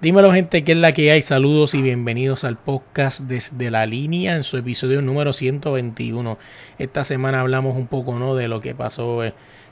[0.00, 1.20] Dímelo gente, ¿qué es la que hay?
[1.20, 6.38] Saludos y bienvenidos al podcast desde la línea en su episodio número 121.
[6.78, 8.34] Esta semana hablamos un poco ¿no?
[8.34, 9.22] de lo que pasó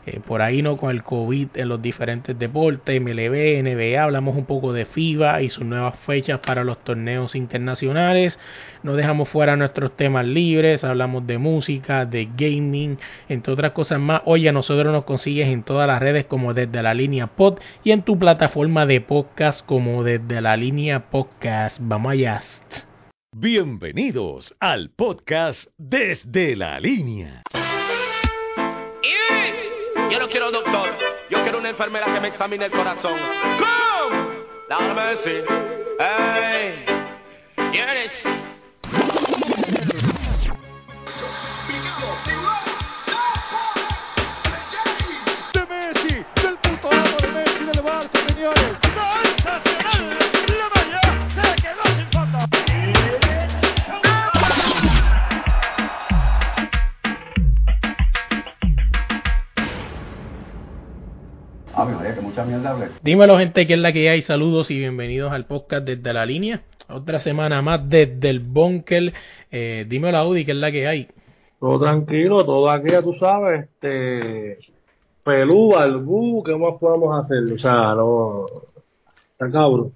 [0.08, 4.46] eh, por ahí no con el COVID en los diferentes deportes, MLB, NBA, hablamos un
[4.46, 8.38] poco de FIBA y sus nuevas fechas para los torneos internacionales.
[8.82, 14.22] No dejamos fuera nuestros temas libres, hablamos de música, de gaming, entre otras cosas más.
[14.24, 17.90] Oye, a nosotros nos consigues en todas las redes como desde la línea pod y
[17.90, 21.78] en tu plataforma de podcast como desde la línea podcast.
[21.80, 22.42] Vamos allá.
[23.36, 27.42] Bienvenidos al podcast desde la línea.
[30.30, 30.90] Quiero doctor,
[31.30, 33.14] yo quiero una enfermera que me examine el corazón.
[33.58, 34.16] ¡Come!
[34.68, 35.44] Dame decir.
[35.98, 36.84] ¡Ey!
[37.72, 38.37] ¿Quieres?
[63.02, 64.22] Dímelo gente, ¿qué es la que hay?
[64.22, 66.62] Saludos y bienvenidos al podcast desde la línea.
[66.88, 69.12] Otra semana más desde el bunker.
[69.50, 71.08] Eh, dímelo Audi, ¿qué es la que hay?
[71.58, 74.56] Todo tranquilo, todo aquí, ya tú sabes, este,
[75.24, 77.52] pelú, albú, ¿qué más podemos hacer?
[77.52, 78.46] O sea, no,
[79.32, 79.92] está cabrón.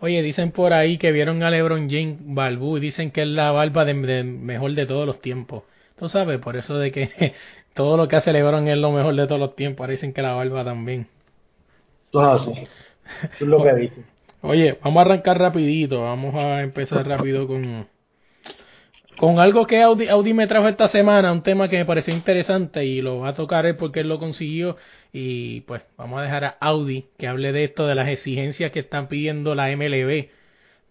[0.00, 3.50] Oye, dicen por ahí que vieron a LeBron James Balbú y dicen que es la
[3.52, 5.64] barba de, de mejor de todos los tiempos.
[6.00, 7.34] Tú sabes, por eso de que
[7.74, 9.84] todo lo que hace LeBron es lo mejor de todos los tiempos.
[9.84, 11.06] Ahora dicen que la barba también.
[12.10, 12.52] Todo así.
[13.38, 14.06] Es lo que dicen.
[14.40, 16.00] Oye, vamos a arrancar rapidito.
[16.00, 17.86] Vamos a empezar rápido con
[19.18, 22.86] con algo que Audi, Audi me trajo esta semana, un tema que me pareció interesante
[22.86, 24.78] y lo va a tocar él porque él lo consiguió
[25.12, 28.80] y pues vamos a dejar a Audi que hable de esto, de las exigencias que
[28.80, 30.28] están pidiendo la MLB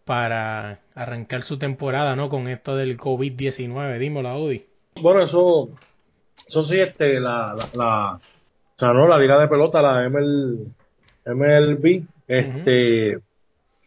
[0.06, 2.30] para arrancar su temporada, ¿no?
[2.30, 3.98] Con esto del COVID-19.
[3.98, 4.69] Dímelo, Audi.
[5.02, 5.70] Bueno, eso,
[6.48, 10.66] eso sí, este, la, la, la, o sea, no, la liga de pelota, la ML,
[11.26, 13.20] MLB, este,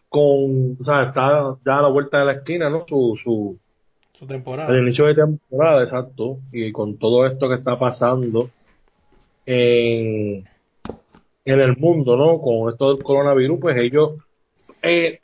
[0.09, 2.85] con, o sea, está ya a la vuelta de la esquina, ¿no?
[2.87, 3.59] Su, su,
[4.13, 4.73] Su temporada.
[4.73, 8.51] el inicio de temporada, exacto, y con todo esto que está pasando
[9.47, 10.45] en,
[11.45, 12.41] en el mundo, ¿no?
[12.41, 14.13] Con esto del coronavirus, pues ellos
[14.83, 15.21] eh,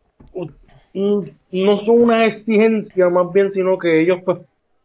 [1.53, 4.39] no son una exigencia más bien, sino que ellos, pues,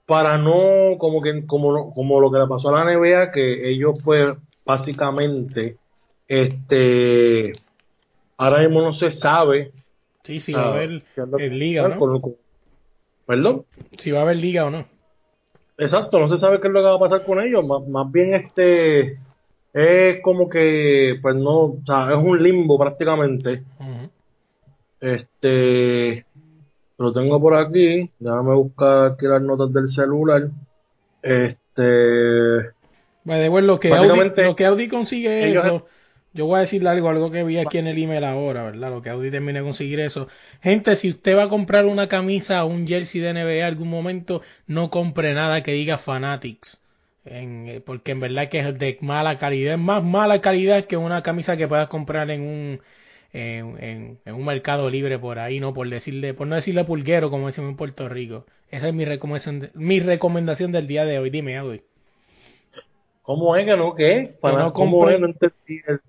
[0.06, 3.70] para no, como que, como, lo- como lo que le pasó a la NBA, que
[3.72, 5.78] ellos, pues, básicamente,
[6.28, 7.54] este,
[8.38, 9.72] ahora mismo no se sabe.
[10.24, 12.36] Sí, sí, va a ah, haber en liga, pasar ¿no?
[13.26, 13.66] Perdón.
[13.98, 14.86] Si va a haber liga o no.
[15.78, 18.12] Exacto, no se sabe qué es lo que va a pasar con ellos, más, más
[18.12, 19.18] bien este
[19.74, 23.64] es como que, pues no, o sea, es un limbo prácticamente.
[25.00, 26.26] Este,
[27.04, 30.44] lo tengo por aquí, déjame buscar aquí las notas del celular.
[31.22, 32.72] Este,
[33.26, 35.86] way, lo que, Audi, lo que Audi consigue ellos- eso,
[36.34, 38.90] yo voy a decirle algo, algo que vi aquí en el email ahora, ¿verdad?
[38.90, 40.28] Lo que Audi termina de conseguir eso.
[40.62, 43.90] Gente, si usted va a comprar una camisa o un jersey de NBA en algún
[43.90, 46.80] momento, no compre nada que diga Fanatics.
[47.26, 50.98] En- eh, porque en verdad que es de mala calidad, es más mala calidad que
[50.98, 52.80] una camisa que puedas comprar en un
[53.34, 57.30] en, en- en un mercado libre por ahí, no por decirle, por no decirle pulguero
[57.30, 58.46] como decimos en Puerto Rico.
[58.72, 61.30] Esa es mi recomendación, mi recomendación del día de hoy.
[61.30, 61.82] Dime, Audi.
[63.22, 63.96] ¿cómo es que no?
[63.96, 64.36] ¿Qué?
[64.42, 65.20] Para, no ¿Cómo compre- es?
[65.20, 66.00] No entendí el-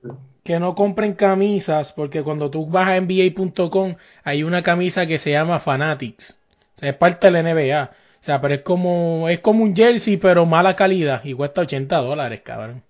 [0.42, 5.30] que no compren camisas, porque cuando tú vas a NBA.com hay una camisa que se
[5.30, 6.38] llama Fanatics.
[6.76, 7.90] O sea, es parte de la NBA.
[8.20, 11.24] O sea, pero es como, es como un jersey, pero mala calidad.
[11.24, 12.82] Y cuesta 80 dólares, cabrón.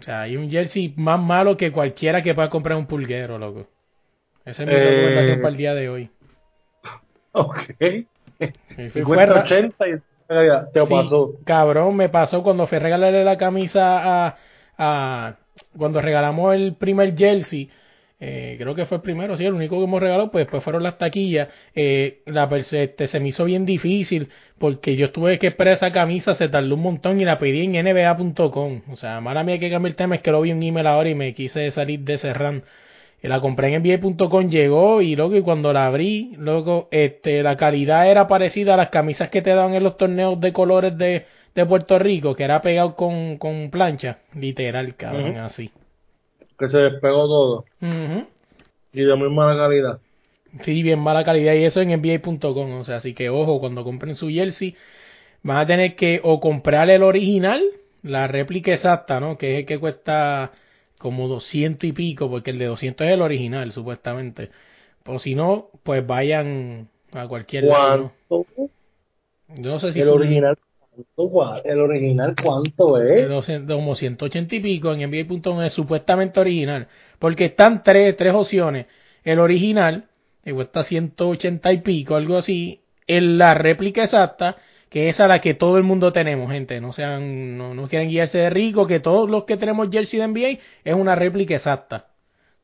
[0.00, 3.66] O sea, hay un jersey más malo que cualquiera que pueda comprar un pulguero, loco.
[4.44, 6.10] Esa es mi Eh, recomendación para el día de hoy.
[7.32, 7.58] Ok.
[9.04, 9.92] Cuesta ra- 80 y
[10.72, 11.32] te Sí, pasó.
[11.44, 14.36] Cabrón, me pasó cuando fui a regalarle la camisa a,
[14.78, 15.36] a-
[15.76, 17.70] cuando regalamos el primer jersey.
[18.18, 20.82] Eh, creo que fue el primero, sí, el único que hemos regalado, pues después fueron
[20.82, 21.48] las taquillas.
[21.74, 26.34] Eh, la este, se me hizo bien difícil porque yo tuve que esperar esa camisa,
[26.34, 28.82] se tardó un montón y la pedí en nba.com.
[28.90, 31.10] O sea, mala mía que cambiar el tema, es que lo vi en email ahora
[31.10, 32.64] y me quise salir de ese run.
[33.22, 37.56] Y la compré en NBA.com, llegó y luego y cuando la abrí, luego este, la
[37.56, 41.26] calidad era parecida a las camisas que te daban en los torneos de colores de,
[41.54, 45.70] de Puerto Rico, que era pegado con, con plancha, literal, cabrón, así.
[46.58, 47.64] Que se despegó todo.
[48.92, 50.00] Y de muy mala calidad.
[50.64, 54.14] Sí, bien mala calidad y eso en NBA.com, o sea, así que ojo, cuando compren
[54.14, 54.74] su jersey
[55.42, 57.62] van a tener que o comprar el original,
[58.02, 59.36] la réplica exacta, ¿no?
[59.36, 60.52] Que es el que cuesta
[60.98, 64.50] como 200 y pico, porque el de 200 es el original, supuestamente.
[65.04, 68.12] O si no, pues vayan a cualquier lado, ¿no?
[68.28, 68.70] ¿Cuánto?
[69.48, 70.58] Yo no sé si El original,
[71.64, 73.28] El original, ¿cuánto de es?
[73.28, 76.88] 200 como 180 y pico en NBA.com es supuestamente original,
[77.18, 78.86] porque están tres, tres opciones.
[79.24, 80.08] El original,
[80.44, 82.82] que cuesta 180 y pico, algo así.
[83.06, 84.56] En la réplica exacta,
[84.88, 86.80] que es a la que todo el mundo tenemos, gente.
[86.80, 90.28] No sean, no, no quieren guiarse de rico, que todos los que tenemos jersey de
[90.28, 92.08] NBA es una réplica exacta.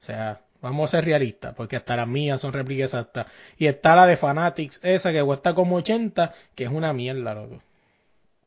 [0.00, 3.26] O sea, vamos a ser realistas, porque hasta las mías son réplicas exactas.
[3.58, 7.60] Y está la de Fanatics, esa que cuesta como 80, que es una mierda, loco.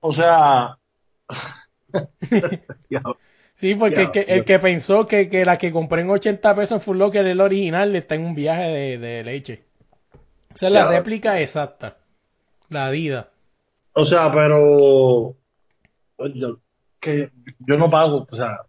[0.07, 0.77] O sea,
[3.57, 4.45] Sí, porque el, que, el ya.
[4.45, 7.95] que pensó que, que la que compré en 80 pesos en Full Locker el original
[7.95, 9.63] está en un viaje de, de leche.
[10.53, 11.97] Esa es la réplica exacta.
[12.69, 13.27] La Adidas.
[13.93, 15.35] o sea, pero
[16.33, 16.59] yo,
[16.99, 17.29] que
[17.59, 18.59] yo no pago, o sea,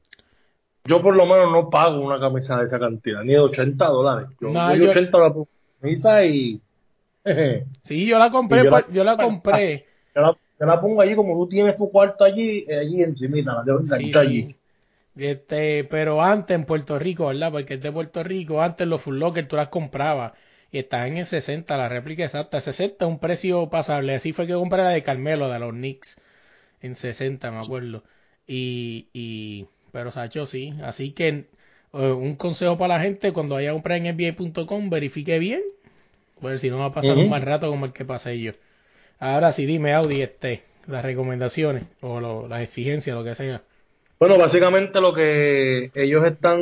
[0.85, 4.29] yo por lo menos no pago una camisa de esa cantidad, ni de 80 dólares.
[4.41, 5.49] Yo No, doy yo- 80 dólares por
[5.81, 6.61] camisa y
[7.83, 9.87] Sí, yo la compré, yo la- yo la compré.
[10.15, 13.55] yo la, yo la pongo allí como tú tienes tu cuarto allí, eh, allí encimita,
[13.55, 14.57] la dejo Sí, allí.
[15.17, 17.51] Este, pero antes en Puerto Rico, ¿verdad?
[17.51, 20.33] Porque es de Puerto Rico, antes los Full Locker tú las comprabas
[20.71, 22.61] y estaban en 60, la réplica exacta.
[22.61, 24.15] 60 es un precio pasable.
[24.15, 26.21] Así fue que compré la de Carmelo, de los Knicks,
[26.83, 28.05] en 60, me acuerdo.
[28.47, 30.75] Y, y pero Sacho, sí.
[30.83, 31.47] Así que eh,
[31.93, 35.63] un consejo para la gente, cuando vaya a comprar en NBA.com, verifique bien.
[36.41, 38.53] Pues si no va a pasar un mal rato como el que pasé yo.
[39.19, 43.63] Ahora sí, dime, Audi, este, las recomendaciones o lo- las exigencias, lo que sea.
[44.19, 46.61] Bueno, básicamente lo que ellos están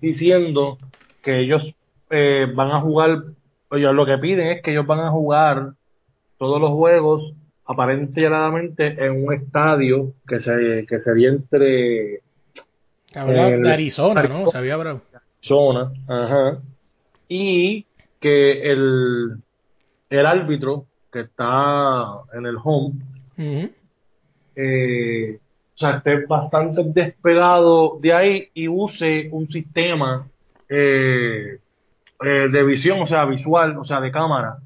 [0.00, 0.78] diciendo
[1.22, 1.74] que ellos
[2.10, 3.22] eh, van a jugar,
[3.70, 5.72] ellos lo que piden es que ellos van a jugar
[6.38, 7.32] todos los juegos
[7.66, 12.20] aparentemente en un estadio que se que sería entre
[13.14, 14.28] Hablaba de Arizona, ¿no?
[14.28, 14.50] Arizona.
[14.52, 15.02] Sabía, bro.
[15.40, 16.58] zona, ajá,
[17.28, 17.84] y
[18.20, 19.36] que el
[20.10, 22.94] el árbitro que está en el home
[24.56, 25.38] eh,
[25.74, 30.26] o sea, esté bastante despegado de ahí y use un sistema
[30.68, 31.58] eh,
[32.24, 34.56] eh, de visión, o sea, visual, o sea, de cámara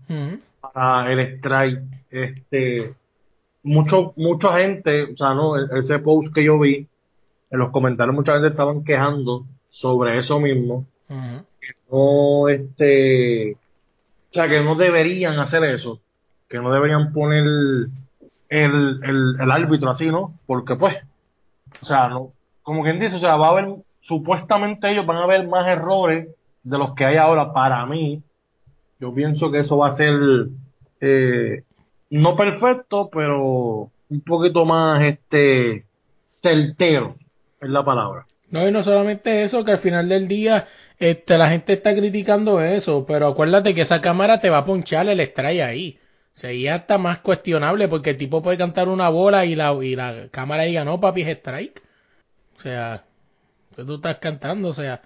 [0.60, 1.80] para el strike.
[2.10, 2.94] Este,
[3.62, 6.86] mucho, mucha gente, o sea, no, E- ese post que yo vi,
[7.50, 10.86] en los comentarios muchas veces estaban quejando sobre eso mismo.
[11.10, 11.44] Ujú.
[11.90, 16.00] No, este, o sea, que no deberían hacer eso,
[16.52, 17.88] que no deberían poner el,
[18.50, 20.34] el, el árbitro así, ¿no?
[20.46, 20.94] Porque pues,
[21.80, 22.32] o sea, no,
[22.62, 26.28] como quien dice, o sea, va a haber, supuestamente ellos van a ver más errores
[26.62, 28.22] de los que hay ahora para mí.
[29.00, 30.12] Yo pienso que eso va a ser,
[31.00, 31.62] eh,
[32.10, 35.86] no perfecto, pero un poquito más, este,
[36.42, 37.16] certero,
[37.62, 38.26] es la palabra.
[38.50, 40.68] No, y no solamente eso, que al final del día
[40.98, 45.08] este, la gente está criticando eso, pero acuérdate que esa cámara te va a ponchar
[45.08, 45.98] el strike ahí.
[46.64, 50.28] Ya está más cuestionable porque el tipo puede cantar una bola y la, y la
[50.30, 51.82] cámara diga, no, papi, es strike.
[52.58, 53.04] O sea,
[53.76, 55.02] que tú estás cantando, o sea,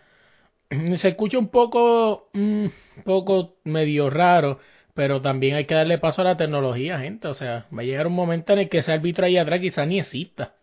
[0.99, 2.73] se escucha un poco, un
[3.05, 4.61] poco medio raro,
[4.95, 7.29] pero también hay que darle paso a la tecnología, gente.
[7.29, 9.87] O sea, va a llegar un momento en el que ese árbitro ahí atrás quizá
[9.87, 10.55] ni exista.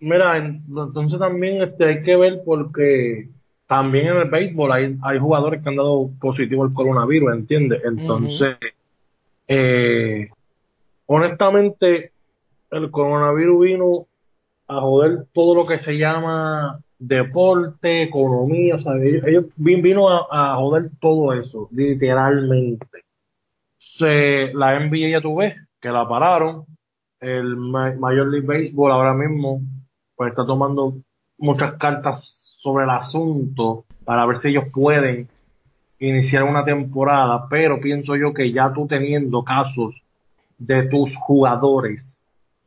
[0.00, 3.30] Mira, en- entonces también este, hay que ver porque
[3.66, 7.82] también en el béisbol hay, hay jugadores que han dado positivo al coronavirus, ¿entiendes?
[7.84, 8.56] Entonces,
[9.48, 10.28] eh,
[11.06, 12.12] honestamente,
[12.70, 14.06] el coronavirus vino
[14.68, 20.08] a joder todo lo que se llama deporte, economía, o sea, ellos, ellos vin- vino
[20.10, 22.86] a, a joder todo eso, literalmente.
[23.98, 26.64] Se, la NBA ya tú ves que la pararon,
[27.20, 29.60] el Ma- Major League Baseball ahora mismo
[30.16, 30.94] pues está tomando
[31.38, 35.28] muchas cartas sobre el asunto para ver si ellos pueden
[35.98, 39.94] iniciar una temporada, pero pienso yo que ya tú teniendo casos
[40.58, 42.18] de tus jugadores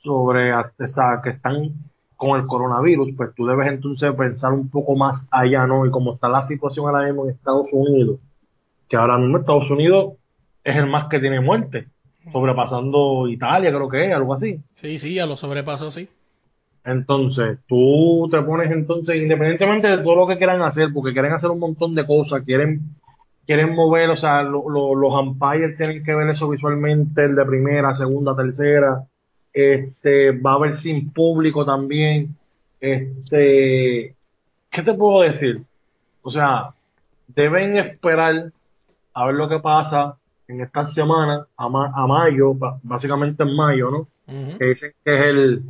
[0.03, 1.73] sobre o sea, que están
[2.15, 5.85] con el coronavirus, pues tú debes entonces pensar un poco más allá, ¿no?
[5.85, 8.19] Y como está la situación ahora mismo en Estados Unidos,
[8.87, 10.13] que ahora mismo Estados Unidos
[10.63, 11.87] es el más que tiene muerte,
[12.31, 14.59] sobrepasando Italia, creo que es, algo así.
[14.75, 16.07] Sí, sí, ya lo sobrepasó, sí.
[16.83, 21.49] Entonces, tú te pones entonces, independientemente de todo lo que quieran hacer, porque quieren hacer
[21.49, 22.81] un montón de cosas, quieren
[23.45, 27.45] quieren mover, o sea, lo- lo- los umpires tienen que ver eso visualmente, el de
[27.45, 29.03] primera, segunda, tercera,
[29.53, 32.35] este, va a haber sin público también,
[32.79, 34.15] este,
[34.69, 35.61] ¿qué te puedo decir?
[36.21, 36.69] O sea,
[37.27, 38.51] deben esperar
[39.13, 40.15] a ver lo que pasa
[40.47, 44.07] en esta semana, a, ma- a mayo, básicamente en mayo, ¿no?
[44.57, 45.63] Que dicen que es el,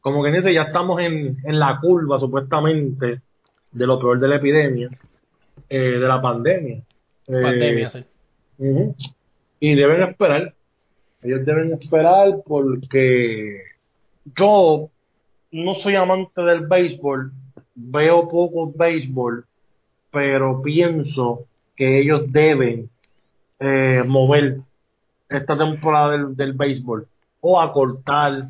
[0.00, 3.20] como que dice, ya estamos en, en la curva supuestamente
[3.72, 4.90] de lo peor de la epidemia,
[5.68, 6.82] eh, de la pandemia.
[7.28, 8.04] Eh, Pandemia, sí.
[9.60, 10.54] Y deben esperar,
[11.22, 13.58] ellos deben esperar porque
[14.36, 14.90] yo
[15.50, 17.32] no soy amante del béisbol,
[17.74, 19.44] veo poco béisbol,
[20.10, 22.90] pero pienso que ellos deben
[23.58, 24.58] eh, mover
[25.28, 27.06] esta temporada del, del béisbol
[27.40, 28.48] o acortar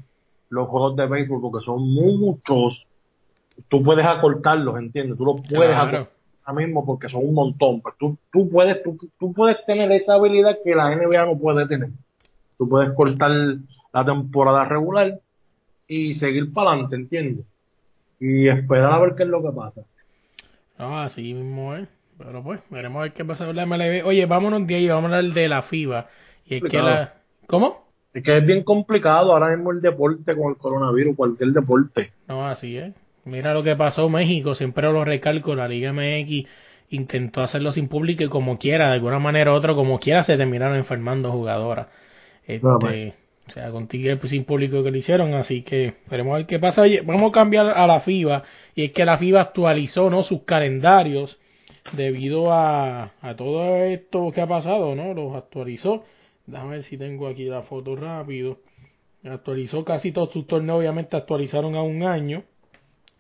[0.51, 2.87] los juegos de béisbol porque son muchos.
[3.69, 5.17] Tú puedes acortarlos, ¿entiendes?
[5.17, 5.75] Tú los puedes Claro.
[5.99, 6.14] acortar
[6.45, 7.81] ahora mismo porque son un montón.
[7.83, 11.67] Pero tú, tú, puedes, tú, tú puedes tener esa habilidad que la NBA no puede
[11.67, 11.91] tener.
[12.59, 13.31] Tú puedes cortar
[13.93, 15.21] la temporada regular
[15.89, 17.47] y seguir para adelante, ¿entiendes?
[18.21, 19.83] Y esperar a ver qué es lo que pasa.
[20.79, 21.89] No, así mismo es.
[22.17, 24.07] Pero pues, veremos a ver qué pasa con la MLB.
[24.07, 26.07] Oye, vámonos de ahí, vamos a hablar de la FIBA.
[26.47, 27.15] Y es que la...
[27.47, 27.85] ¿Cómo?
[28.13, 32.13] Es que es bien complicado ahora mismo el deporte con el coronavirus, cualquier deporte.
[32.29, 32.95] No, así es.
[33.25, 36.47] Mira lo que pasó México, siempre lo recalco, la Liga MX
[36.91, 40.37] intentó hacerlo sin público y como quiera, de alguna manera u otra, como quiera, se
[40.37, 41.89] terminaron enfermando jugadoras.
[42.47, 43.15] Este, No, pues.
[43.49, 46.47] o sea, con Tigres pues, sin público que lo hicieron, así que veremos a ver
[46.47, 46.83] qué pasa.
[46.83, 50.23] Oye, vamos a cambiar a la FIBA, y es que la FIBA actualizó ¿no?
[50.23, 51.39] sus calendarios
[51.93, 55.15] debido a, a todo esto que ha pasado, ¿no?
[55.15, 56.05] Los actualizó.
[56.47, 58.59] Déjame ver si tengo aquí la foto rápido.
[59.25, 62.45] Actualizó casi todos sus torneos, obviamente actualizaron a un año.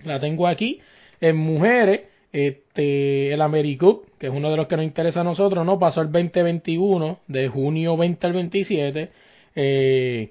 [0.04, 0.80] La tengo aquí.
[1.20, 5.64] En mujeres, este, el AmeriCup, que es uno de los que nos interesa a nosotros,
[5.64, 5.78] ¿no?
[5.78, 9.10] Pasó el 2021, de junio 20 al 27.
[9.56, 10.30] Eh,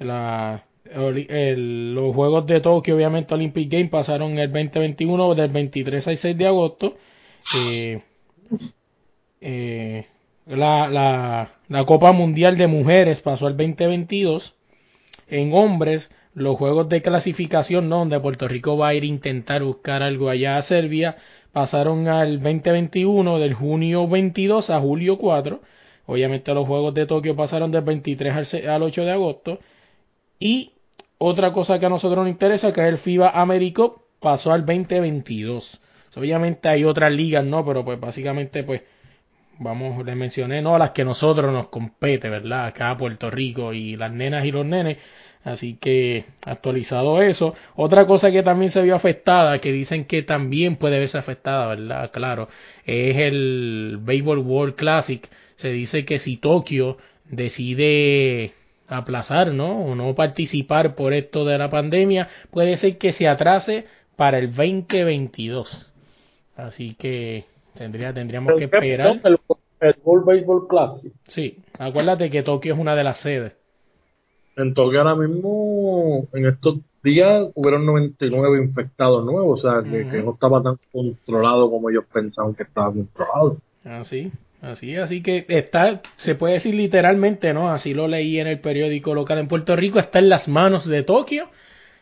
[0.00, 6.36] el- los Juegos de Tokio, obviamente Olympic Games, pasaron el 2021 del 23 al 6
[6.38, 6.96] de agosto.
[7.56, 8.00] Eh,
[9.40, 10.06] eh,
[10.46, 14.54] la, la, la Copa Mundial de Mujeres pasó al 2022.
[15.28, 17.98] En hombres, los juegos de clasificación, ¿no?
[17.98, 21.16] donde Puerto Rico va a ir a intentar buscar algo allá a Serbia,
[21.52, 25.60] pasaron al 2021 del junio 22 a julio 4.
[26.06, 29.58] Obviamente los juegos de Tokio pasaron del 23 al, se- al 8 de agosto.
[30.38, 30.72] Y
[31.18, 35.80] otra cosa que a nosotros nos interesa, que es el FIBA Americup, pasó al 2022.
[36.16, 37.64] Obviamente hay otras ligas, ¿no?
[37.64, 38.82] Pero pues básicamente pues
[39.58, 40.76] vamos, les mencioné, ¿no?
[40.78, 42.66] Las que nosotros nos compete, ¿verdad?
[42.66, 44.96] Acá Puerto Rico y las nenas y los nenes.
[45.44, 47.54] Así que actualizado eso.
[47.76, 52.10] Otra cosa que también se vio afectada, que dicen que también puede verse afectada, ¿verdad?
[52.12, 52.48] Claro,
[52.84, 55.28] es el Baseball World Classic.
[55.56, 58.52] Se dice que si Tokio decide
[58.88, 59.84] aplazar, ¿no?
[59.84, 64.54] O no participar por esto de la pandemia, puede ser que se atrase para el
[64.54, 65.92] 2022.
[66.56, 69.20] Así que tendría, tendríamos que esperar.
[69.24, 69.38] El,
[69.80, 71.12] el World Baseball Classic.
[71.28, 73.56] Sí, acuérdate que Tokio es una de las sedes.
[74.58, 80.32] En Tokio ahora mismo, en estos días, hubieron 99 infectados nuevos, o sea, que, no
[80.32, 83.58] estaba tan controlado como ellos pensaban que estaba controlado.
[83.84, 87.70] Así, así, así que está, se puede decir literalmente, ¿no?
[87.70, 91.04] Así lo leí en el periódico local en Puerto Rico, está en las manos de
[91.04, 91.48] Tokio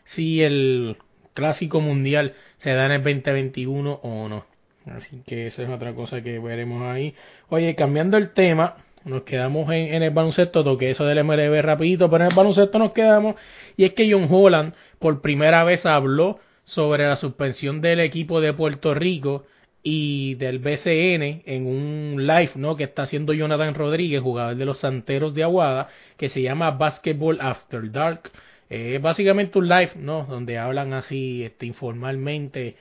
[0.03, 0.97] si el
[1.35, 4.45] clásico mundial se da en el 2021 o no.
[4.87, 7.13] Así que esa es otra cosa que veremos ahí.
[7.49, 12.25] Oye, cambiando el tema, nos quedamos en, el baloncesto, toqué eso del MLB rapidito, pero
[12.25, 13.35] en el baloncesto nos quedamos
[13.75, 18.53] y es que John Holland por primera vez habló sobre la suspensión del equipo de
[18.53, 19.45] Puerto Rico
[19.83, 22.75] y del BCN en un live ¿no?
[22.75, 25.87] que está haciendo Jonathan Rodríguez, jugador de los Santeros de Aguada,
[26.17, 28.31] que se llama Basketball After Dark.
[28.69, 30.25] Eh, Es básicamente un live, ¿no?
[30.25, 32.75] Donde hablan así este, informalmente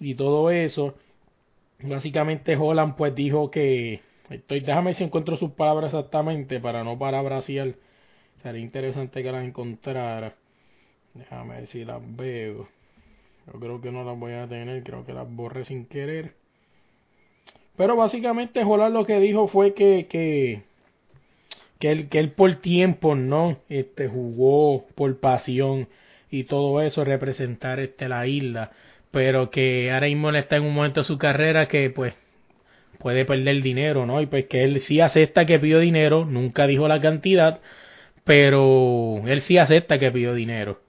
[0.00, 0.96] y todo eso.
[1.80, 4.00] Básicamente Holland pues dijo que...
[4.32, 7.74] Estoy, déjame si encuentro sus palabras exactamente para no parafrasear.
[8.42, 10.34] Sería interesante que las encontrara.
[11.14, 12.68] Déjame ver si las veo.
[13.46, 16.34] Yo creo que no las voy a tener, creo que las borré sin querer.
[17.76, 20.62] Pero básicamente Holland lo que dijo fue que, que,
[21.78, 23.58] que, él, que él por tiempo, ¿no?
[23.68, 25.88] Este, jugó por pasión
[26.30, 28.72] y todo eso, representar este, la isla.
[29.10, 32.14] Pero que ahora mismo está en un momento de su carrera que pues
[33.02, 34.20] puede perder dinero, ¿no?
[34.20, 37.60] Y pues que él sí acepta que pidió dinero, nunca dijo la cantidad,
[38.24, 40.80] pero él sí acepta que pidió dinero.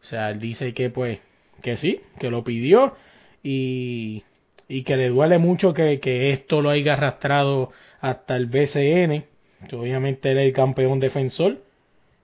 [0.00, 1.20] O sea, él dice que pues,
[1.62, 2.94] que sí, que lo pidió
[3.42, 4.22] y,
[4.68, 9.24] y que le duele mucho que, que esto lo haya arrastrado hasta el BCN.
[9.68, 11.58] que Obviamente él es el campeón defensor,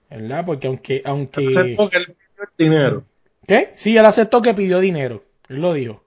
[0.09, 0.45] ¿verdad?
[0.45, 1.47] Porque aunque, aunque...
[1.47, 3.03] Acepto que él pidió el dinero.
[3.47, 3.69] ¿Qué?
[3.73, 5.23] Sí, él aceptó que pidió dinero.
[5.47, 6.03] Él lo dijo.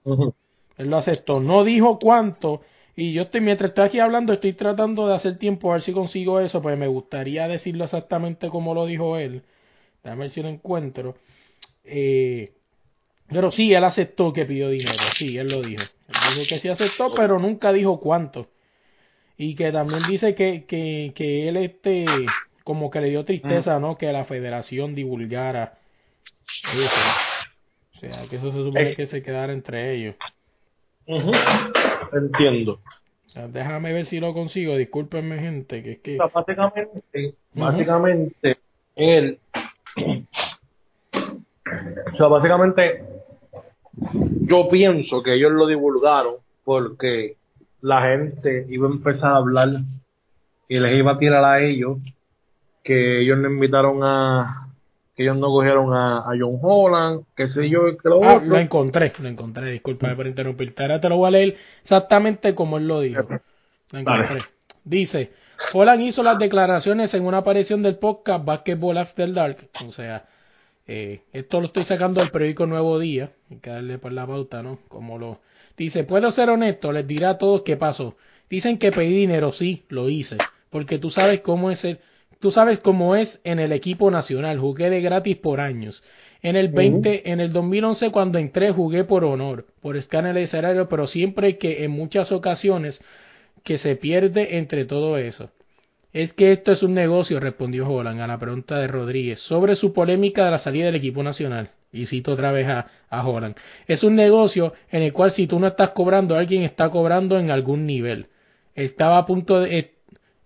[0.77, 1.41] Él lo aceptó.
[1.41, 2.61] No dijo cuánto.
[2.95, 5.93] Y yo estoy, mientras estoy aquí hablando, estoy tratando de hacer tiempo a ver si
[5.93, 9.43] consigo eso, pues me gustaría decirlo exactamente como lo dijo él.
[10.03, 11.15] Déjame ver si lo encuentro.
[11.83, 12.53] Eh,
[13.27, 14.97] pero sí, él aceptó que pidió dinero.
[15.15, 15.81] Sí, él lo dijo.
[15.81, 18.49] Él dijo que sí aceptó, pero nunca dijo cuánto.
[19.37, 22.05] Y que también dice que, que, que él, este,
[22.63, 23.97] como que le dio tristeza, ¿no?
[23.97, 25.79] Que la federación divulgara
[26.73, 27.01] eso.
[27.95, 30.15] O sea, que eso se supone que se quedara entre ellos.
[31.07, 31.31] Ujú.
[32.13, 32.79] Entiendo.
[33.25, 34.75] O sea, déjame ver si lo consigo.
[34.75, 36.15] Discúlpenme, gente, que es que.
[36.15, 38.57] O sea, básicamente, básicamente,
[38.95, 39.39] él,
[42.13, 43.03] o sea, básicamente,
[44.41, 47.37] yo pienso que ellos lo divulgaron porque
[47.81, 49.69] la gente iba a empezar a hablar
[50.67, 51.97] y les iba a tirar a ellos
[52.83, 54.72] que ellos no invitaron a,
[55.15, 58.47] que ellos no cogieron a, a John Holland, que sé yo, que lo Ah, otro.
[58.47, 59.71] lo encontré, lo encontré.
[59.71, 60.81] Discúlpame por interrumpirte.
[60.81, 63.27] Ahora te lo voy a leer exactamente como él lo dijo.
[63.91, 64.39] Lo encontré.
[64.83, 65.31] Dice:
[65.73, 69.69] Holland hizo las declaraciones en una aparición del podcast Basketball After Dark.
[69.87, 70.25] O sea,
[70.87, 73.31] eh, esto lo estoy sacando del periódico Nuevo Día.
[73.51, 74.79] Hay que darle por la pauta, ¿no?
[74.87, 75.39] Como lo.
[75.77, 78.17] Dice: Puedo ser honesto, les diré a todos qué pasó.
[78.49, 80.37] Dicen que pedí dinero, sí, lo hice.
[80.69, 81.99] Porque tú sabes cómo es el.
[82.43, 84.59] Tú sabes cómo es en el equipo nacional.
[84.59, 86.03] Jugué de gratis por años.
[86.41, 90.89] En el 20, en el 2011 cuando entré jugué por honor, por escáner de salario,
[90.89, 93.01] pero siempre que en muchas ocasiones
[93.63, 95.51] que se pierde entre todo eso.
[96.11, 99.93] Es que esto es un negocio, respondió Holland a la pregunta de Rodríguez sobre su
[99.93, 101.69] polémica de la salida del equipo nacional.
[101.93, 103.55] Y cito otra vez a, a Holland.
[103.87, 107.51] Es un negocio en el cual si tú no estás cobrando, alguien está cobrando en
[107.51, 108.27] algún nivel.
[108.75, 109.92] Estaba a punto de,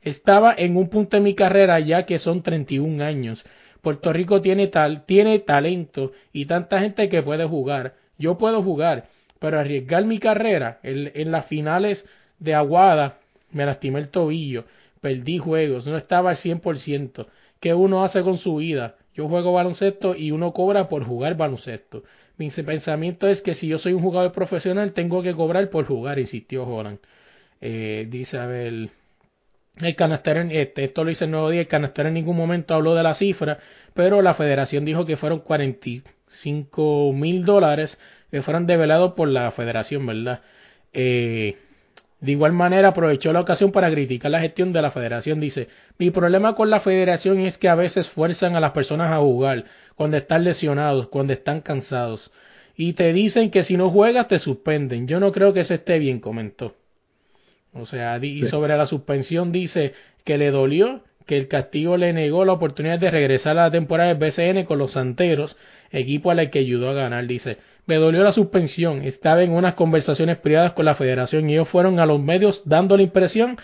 [0.09, 3.46] estaba en un punto de mi carrera ya que son 31 años.
[3.81, 7.96] Puerto Rico tiene tal, tiene talento y tanta gente que puede jugar.
[8.17, 9.07] Yo puedo jugar,
[9.39, 12.05] pero arriesgar mi carrera en, las finales
[12.39, 13.20] de Aguada
[13.51, 14.65] me lastimé el tobillo,
[15.01, 17.27] perdí juegos, no estaba al 100%.
[17.59, 18.96] ¿Qué uno hace con su vida?
[19.15, 22.03] Yo juego baloncesto y uno cobra por jugar baloncesto.
[22.37, 26.20] Mi pensamiento es que si yo soy un jugador profesional tengo que cobrar por jugar,
[26.20, 27.00] insistió Holland.
[27.61, 28.89] Eh, dice, a ver,
[29.79, 32.96] el canastero, este, esto lo hice el nuevo día, el canastero en ningún momento habló
[32.96, 33.59] de la cifra,
[33.94, 38.00] pero la federación dijo que fueron 45 mil dólares
[38.31, 40.42] que fueron develados por la federación, ¿verdad?
[40.94, 41.57] Eh,
[42.20, 45.40] de igual manera aprovechó la ocasión para criticar la gestión de la federación.
[45.40, 45.68] Dice,
[46.00, 49.66] mi problema con la federación es que a veces fuerzan a las personas a jugar
[49.96, 52.31] cuando están lesionados, cuando están cansados.
[52.75, 55.07] Y te dicen que si no juegas te suspenden.
[55.07, 56.75] Yo no creo que eso esté bien, comentó.
[57.79, 62.13] O sea, di- y sobre la suspensión dice que le dolió, que el castigo le
[62.13, 65.57] negó la oportunidad de regresar a la temporada del BCN con los Santeros,
[65.92, 67.27] equipo al que ayudó a ganar.
[67.27, 71.68] Dice, me dolió la suspensión, estaba en unas conversaciones privadas con la federación y ellos
[71.70, 73.57] fueron a los medios dando la impresión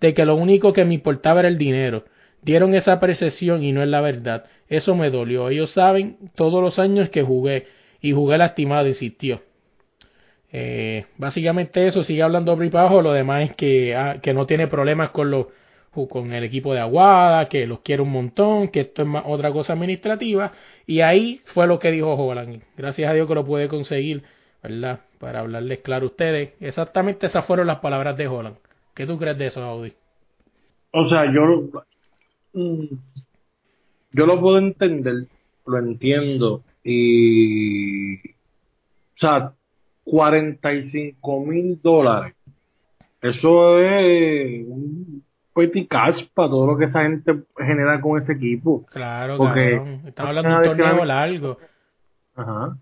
[0.00, 2.04] de que lo único que me importaba era el dinero.
[2.42, 4.44] Dieron esa percepción y no es la verdad.
[4.68, 5.50] Eso me dolió.
[5.50, 7.66] Ellos saben todos los años que jugué
[8.00, 9.42] y jugué lastimado, insistió.
[10.52, 14.66] Eh, básicamente eso, sigue hablando para abajo, lo demás es que, ah, que no tiene
[14.66, 15.46] problemas con los
[16.08, 19.52] con el equipo de Aguada, que los quiere un montón, que esto es más otra
[19.52, 20.52] cosa administrativa,
[20.86, 22.62] y ahí fue lo que dijo Holland.
[22.76, 24.22] Gracias a Dios que lo pude conseguir,
[24.62, 25.00] ¿verdad?
[25.18, 26.52] Para hablarles claro a ustedes.
[26.60, 28.56] Exactamente esas fueron las palabras de Holland.
[28.94, 29.92] ¿Qué tú crees de eso, Audi?
[30.92, 31.70] O sea, yo,
[32.52, 32.84] mm,
[34.12, 35.26] yo lo puedo entender,
[35.66, 39.54] lo entiendo, y, o sea,
[40.04, 42.34] 45 mil dólares,
[43.20, 45.22] eso es un
[45.54, 48.84] petty cash para todo lo que esa gente genera con ese equipo.
[48.86, 50.00] Claro, Porque- cabrón.
[50.06, 51.58] Estamos hablando de un torneo la- largo.
[52.36, 52.76] Ajá.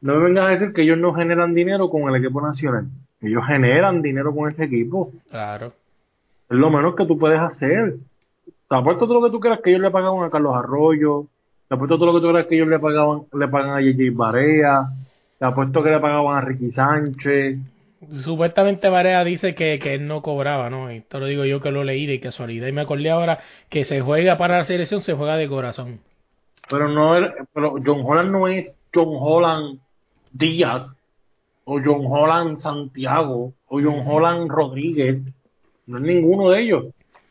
[0.00, 2.86] No me vengas a decir que ellos no generan dinero con el equipo nacional.
[3.20, 5.12] Ellos generan dinero con ese equipo.
[5.30, 5.66] Claro.
[6.48, 7.96] Es lo menos que tú puedes hacer.
[8.68, 11.26] Te apuesto todo lo que tú quieras que ellos le pagaban a Carlos Arroyo.
[11.68, 14.10] Te apuesto todo lo que tú quieras que ellos le pagaban, le pagan a JJ
[14.14, 14.88] Barea.
[15.40, 17.56] Te apuesto que le pagaban a Ricky Sánchez.
[18.22, 20.92] Supuestamente Varea dice que, que él no cobraba, ¿no?
[20.92, 22.68] Y te lo digo yo que lo leí de casualidad.
[22.68, 23.38] Y me acordé ahora
[23.70, 26.00] que se juega para la selección, se juega de corazón.
[26.68, 27.14] Pero no
[27.54, 29.80] pero John Holland no es John Holland
[30.30, 30.94] Díaz
[31.64, 35.24] o John Holland Santiago o John Holland Rodríguez.
[35.86, 36.84] No es ninguno de ellos.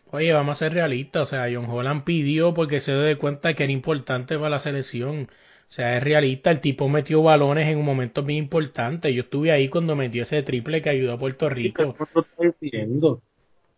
[0.10, 1.22] Oye, vamos a ser realistas.
[1.22, 4.60] O sea, John Holland pidió porque se dio de cuenta que era importante para la
[4.60, 5.30] selección.
[5.69, 6.49] O sea, es realista.
[6.49, 9.13] El tipo metió balones en un momento bien importante.
[9.13, 11.93] Yo estuve ahí cuando metió ese triple que ayudó a Puerto Rico.
[11.93, 13.21] ¿Qué te lo está diciendo?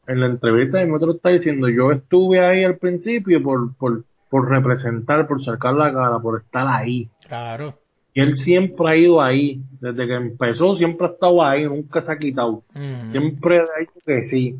[0.07, 4.49] En la entrevista el otro está diciendo, yo estuve ahí al principio por, por, por
[4.49, 7.09] representar, por sacar la cara, por estar ahí.
[7.27, 7.77] Claro.
[8.13, 12.11] Y él siempre ha ido ahí, desde que empezó siempre ha estado ahí, nunca se
[12.11, 12.63] ha quitado.
[12.73, 13.11] Ujú.
[13.11, 14.55] Siempre ha dicho que sí.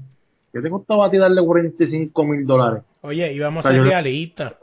[0.54, 2.84] Yo te costaba a ti darle 45 mil dólares.
[3.02, 4.54] Oye, O sea, a ser realistas.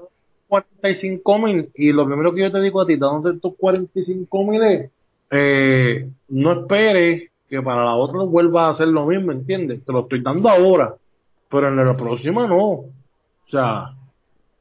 [0.49, 4.63] 45 mil y lo primero que yo te digo a ti, dándote estos 45 mil
[4.63, 4.91] es,
[5.31, 9.85] eh, no esperes que para la otra vuelva a hacer lo mismo, ¿entiendes?
[9.85, 10.95] Te lo estoy dando ahora,
[11.51, 12.63] pero en la próxima no.
[12.65, 12.91] O
[13.51, 13.93] sea,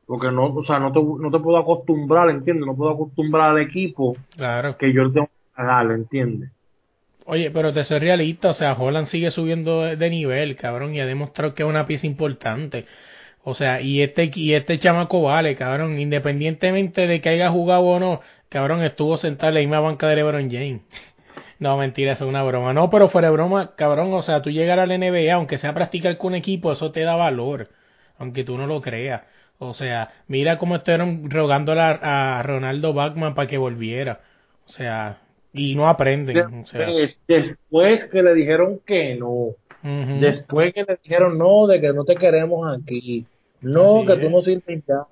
[0.05, 2.65] porque no, o sea, no te, no te puedo acostumbrar, ¿entiendes?
[2.65, 4.77] No puedo acostumbrar al equipo Claro.
[4.77, 6.51] que yo le tengo que pagar, ¿entiendes?
[7.25, 11.01] Oye, pero te soy realista, o sea, Holland sigue subiendo de, de nivel, cabrón, y
[11.01, 12.85] ha demostrado que es una pieza importante.
[13.49, 17.99] O sea, y este y este chamaco vale, cabrón, independientemente de que haya jugado o
[17.99, 20.81] no, cabrón, estuvo sentado en la misma banca de LeBron James.
[21.59, 22.71] No, mentira, eso es una broma.
[22.73, 26.15] No, pero fuera de broma, cabrón, o sea, tú llegar al NBA, aunque sea practicar
[26.17, 27.69] con un equipo, eso te da valor,
[28.19, 29.23] aunque tú no lo creas.
[29.57, 34.21] O sea, mira cómo estuvieron rogándole a, a Ronaldo Bachman para que volviera.
[34.67, 35.17] O sea,
[35.51, 36.35] y no aprenden.
[36.63, 39.55] O sea, Des- después que le dijeron que no.
[40.19, 43.25] Después que le dijeron, no, de que no te queremos aquí.
[43.61, 44.21] No, Así que es.
[44.21, 45.03] tú no sirves ya.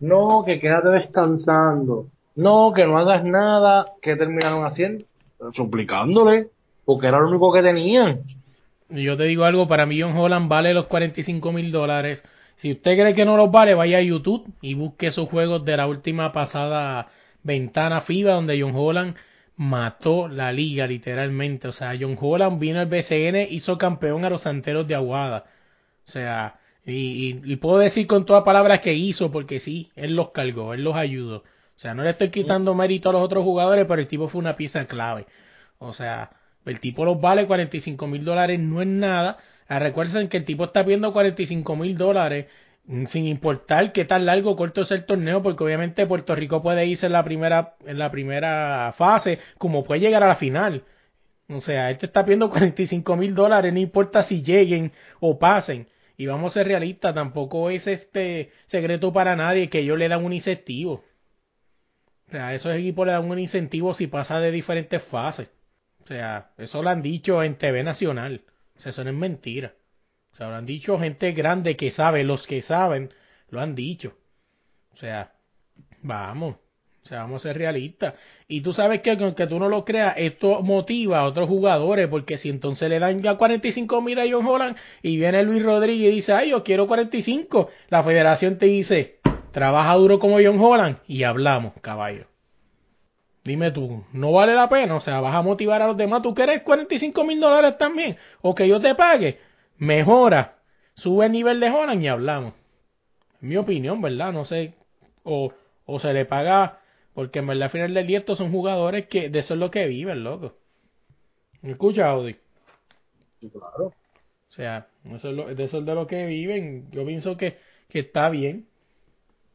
[0.00, 2.06] No, que quédate descansando.
[2.36, 3.92] No, que no hagas nada.
[4.02, 5.04] ¿Qué terminaron haciendo?
[5.52, 6.48] Suplicándole,
[6.84, 8.20] porque era lo único que tenían.
[8.88, 12.22] Yo te digo algo, para mí John Holland vale los 45 mil dólares.
[12.56, 15.76] Si usted cree que no los vale, vaya a YouTube y busque esos juegos de
[15.76, 17.08] la última pasada
[17.42, 19.16] ventana FIBA donde John Holland
[19.56, 21.68] mató la liga literalmente.
[21.68, 25.44] O sea, John Holland vino al BCN, hizo campeón a los Santeros de Aguada.
[26.06, 30.14] O sea, y, y- y puedo decir con todas palabras que hizo, porque sí, él
[30.16, 31.38] los cargó, él los ayudó.
[31.76, 34.40] O sea, no le estoy quitando mérito a los otros jugadores, pero el tipo fue
[34.40, 35.26] una pieza clave.
[35.78, 36.30] O sea,
[36.66, 39.38] el tipo los vale 45 mil dólares, no es nada.
[39.68, 42.46] Ah, Recuerden que el tipo está viendo 45 mil dólares
[42.86, 46.62] mm, sin importar qué tan largo o corto es el torneo, porque obviamente Puerto Rico
[46.62, 50.84] puede irse en la primera, en la primera fase, como puede llegar a la final.
[51.48, 55.88] O sea, este está pidiendo 45 mil dólares, no importa si lleguen o pasen.
[56.16, 60.24] Y vamos a ser realistas, tampoco es este secreto para nadie que ellos le dan
[60.24, 61.04] un incentivo.
[62.28, 65.50] O sea, esos equipos le dan un incentivo si pasa de diferentes fases.
[66.02, 68.42] O sea, eso lo han dicho en TV Nacional.
[68.76, 69.74] O sea, eso no es mentira.
[70.32, 73.12] O sea, lo han dicho gente grande que sabe, los que saben,
[73.48, 74.16] lo han dicho.
[74.92, 75.34] O sea,
[76.02, 76.56] vamos.
[77.04, 78.14] O sea, vamos a ser realistas.
[78.48, 82.38] Y tú sabes que aunque tú no lo creas, esto motiva a otros jugadores, porque
[82.38, 86.14] si entonces le dan ya 45 mil a John Holland y viene Luis Rodríguez y
[86.16, 89.20] dice, ay, yo quiero 45, la federación te dice,
[89.52, 92.26] trabaja duro como John Holland y hablamos, caballo.
[93.44, 94.96] Dime tú, ¿no vale la pena?
[94.96, 96.22] O sea, vas a motivar a los demás.
[96.22, 98.16] ¿Tú quieres 45 mil dólares también?
[98.40, 99.38] ¿O que yo te pague?
[99.76, 100.56] Mejora,
[100.94, 102.54] sube el nivel de Holland y hablamos.
[103.42, 104.32] En mi opinión, ¿verdad?
[104.32, 104.72] No sé.
[105.22, 105.52] O,
[105.84, 106.80] o se le paga,
[107.14, 109.70] porque en verdad al final del día estos son jugadores que de eso es lo
[109.70, 110.54] que viven, loco.
[111.62, 112.36] ¿Me escucha, Audi?
[113.40, 113.92] Sí, claro.
[114.50, 116.90] O sea, eso es lo- de eso es de lo que viven.
[116.92, 118.66] Yo pienso que, que está bien.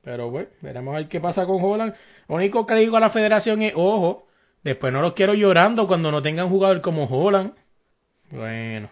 [0.03, 1.95] Pero bueno, veremos a ver qué pasa con Holland.
[2.27, 4.27] Lo único que le digo a la federación es, ojo,
[4.63, 7.53] después no los quiero llorando cuando no tengan jugador como Holland.
[8.31, 8.89] Bueno,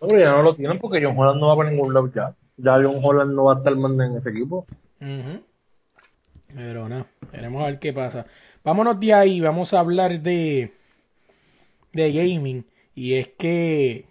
[0.00, 2.34] No, pero ya no lo tienen porque John Holland no va para ningún lado ya.
[2.56, 4.66] Ya John Holland no va a estar mandando en ese equipo.
[5.00, 5.42] ujú.
[6.54, 8.26] Pero nada, veremos a ver qué pasa.
[8.64, 10.72] Vámonos de ahí, vamos a hablar de,
[11.92, 12.64] de gaming.
[12.94, 14.04] Y es que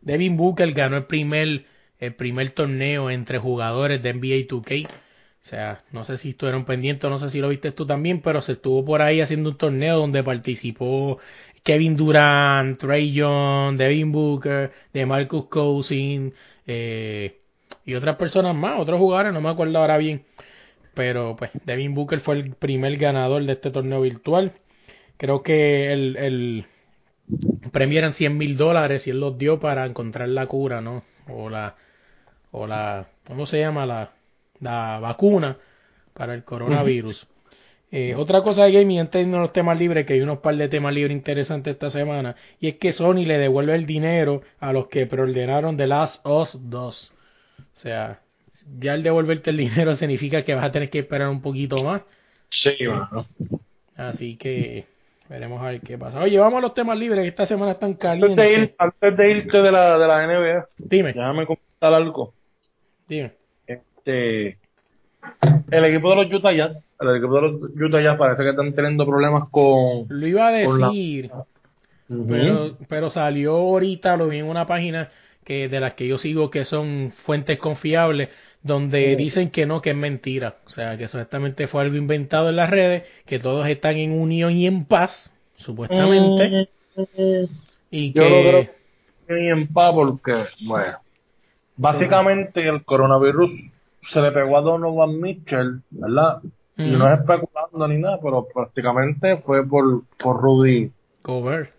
[0.00, 1.64] Devin Booker ganó el primer,
[1.98, 4.88] el primer torneo entre jugadores de NBA 2K.
[4.88, 8.42] O sea, no sé si estuvieron pendientes, no sé si lo viste tú también, pero
[8.42, 11.18] se estuvo por ahí haciendo un torneo donde participó
[11.64, 16.32] Kevin Durant, Trey Young, Devin Booker, de Marcus Cousins
[16.66, 17.40] eh,
[17.84, 20.24] y otras personas más, otros jugadores, no me acuerdo ahora bien.
[20.94, 24.52] Pero pues Devin Booker fue el primer ganador de este torneo virtual.
[25.16, 26.66] Creo que el, el
[27.72, 31.04] premio eran 100 mil dólares y él los dio para encontrar la cura, ¿no?
[31.28, 31.76] O la,
[32.50, 33.86] o la, ¿cómo se llama?
[33.86, 34.12] La,
[34.60, 35.58] la vacuna
[36.14, 37.26] para el coronavirus.
[37.90, 40.68] Eh, otra cosa de gaming, antes de los temas libres, que hay unos par de
[40.68, 44.88] temas libres interesantes esta semana, y es que Sony le devuelve el dinero a los
[44.88, 47.12] que preordenaron The Last of Us 2.
[47.58, 48.20] O sea,
[48.78, 52.02] ya al devolverte el dinero significa que vas a tener que esperar un poquito más.
[52.50, 53.26] Sí, mano.
[53.96, 54.84] Así que
[55.28, 56.20] veremos a ver qué pasa.
[56.20, 58.74] Oye, vamos a los temas libres, que esta semana están Antes de, ir, calientes.
[58.78, 62.34] antes de irte de la, de la NBA, Dime, déjame comentar algo.
[63.08, 63.32] dime.
[63.66, 64.58] Este,
[65.70, 68.72] el equipo de los Utah Jazz el equipo de los Utah Jazz parece que están
[68.74, 70.06] teniendo problemas con...
[70.08, 71.30] Lo iba a la- decir,
[72.28, 75.10] pero, pero salió ahorita, lo vi en una página
[75.44, 78.28] que de las que yo sigo que son fuentes confiables,
[78.62, 80.56] donde dicen que no, que es mentira.
[80.66, 84.52] O sea, que supuestamente fue algo inventado en las redes, que todos están en unión
[84.52, 86.68] y en paz, supuestamente,
[87.90, 88.70] y Yo no creo que...
[89.26, 90.98] que en paz porque, bueno,
[91.76, 93.50] básicamente el coronavirus
[94.10, 96.40] se le pegó a Donovan Mitchell, ¿verdad?
[96.76, 96.98] Y Ujú.
[96.98, 100.90] no es especulando ni nada, pero prácticamente fue por, por Rudy,
[101.22, 101.70] Gobert,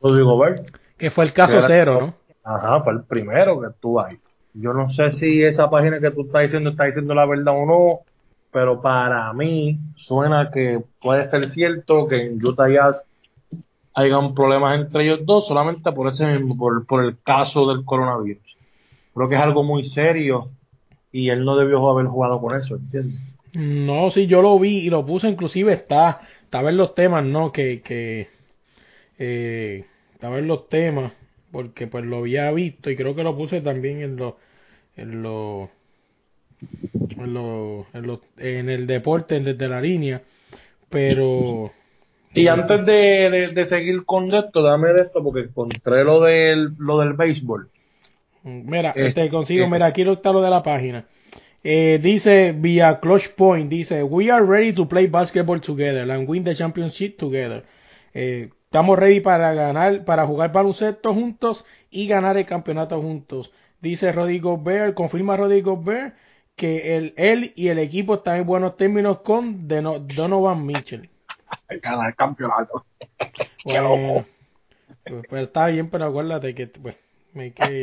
[0.00, 0.70] Rudy Gobert.
[0.96, 2.14] que fue el caso cero, ¿no?
[2.44, 4.16] Ajá, fue el primero que estuvo ahí.
[4.58, 7.66] Yo no sé si esa página que tú estás diciendo está diciendo la verdad o
[7.66, 8.00] no,
[8.50, 13.10] pero para mí suena que puede ser cierto que en Utah Jazz
[13.94, 18.56] hayan problemas entre ellos dos solamente por ese por, por el caso del coronavirus.
[19.14, 20.48] Creo que es algo muy serio
[21.12, 23.20] y él no debió haber jugado con eso, ¿entiendes?
[23.52, 27.52] No, sí, yo lo vi y lo puse, inclusive está, estaba en los temas, ¿no?
[27.52, 28.28] Que, que
[29.18, 31.12] eh, estaba en los temas,
[31.50, 34.34] porque pues lo había visto y creo que lo puse también en los,
[34.96, 35.68] en los,
[37.16, 40.22] en los, en los, en el deporte desde la línea,
[40.88, 41.72] pero
[42.34, 42.92] Y antes de,
[43.30, 47.68] de, de seguir con esto, dame de esto porque encontré lo del, lo del béisbol.
[48.44, 49.68] Mira, Eh, te consigo, eh.
[49.70, 51.06] mira, aquí está lo de la página.
[51.64, 56.44] Eh, dice vía Clutch Point, dice, we are ready to play basketball together and win
[56.44, 57.64] the championship together.
[58.14, 63.50] Eh, estamos ready para ganar, para jugar baloncesto juntos y ganar el campeonato juntos.
[63.80, 66.14] Dice Rodrigo Bear, confirma Rodrigo Bear
[66.56, 71.08] que el, él y el equipo están en buenos términos con Deno- Donovan Mitchell.
[71.82, 72.84] Ganar el campeonato.
[73.64, 74.24] Bueno,
[75.04, 76.94] pues, pues está bien, pero acuérdate que pues,
[77.34, 77.82] hay que...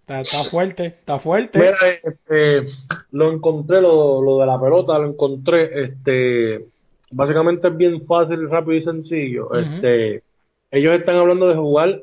[0.00, 1.58] Está, está fuerte, está fuerte.
[1.58, 2.66] Mira, este,
[3.12, 6.66] lo encontré, lo, lo de la pelota, lo encontré, este,
[7.12, 9.54] básicamente es bien fácil, rápido y sencillo.
[9.54, 10.22] Este,
[10.70, 12.00] ellos están hablando de jugar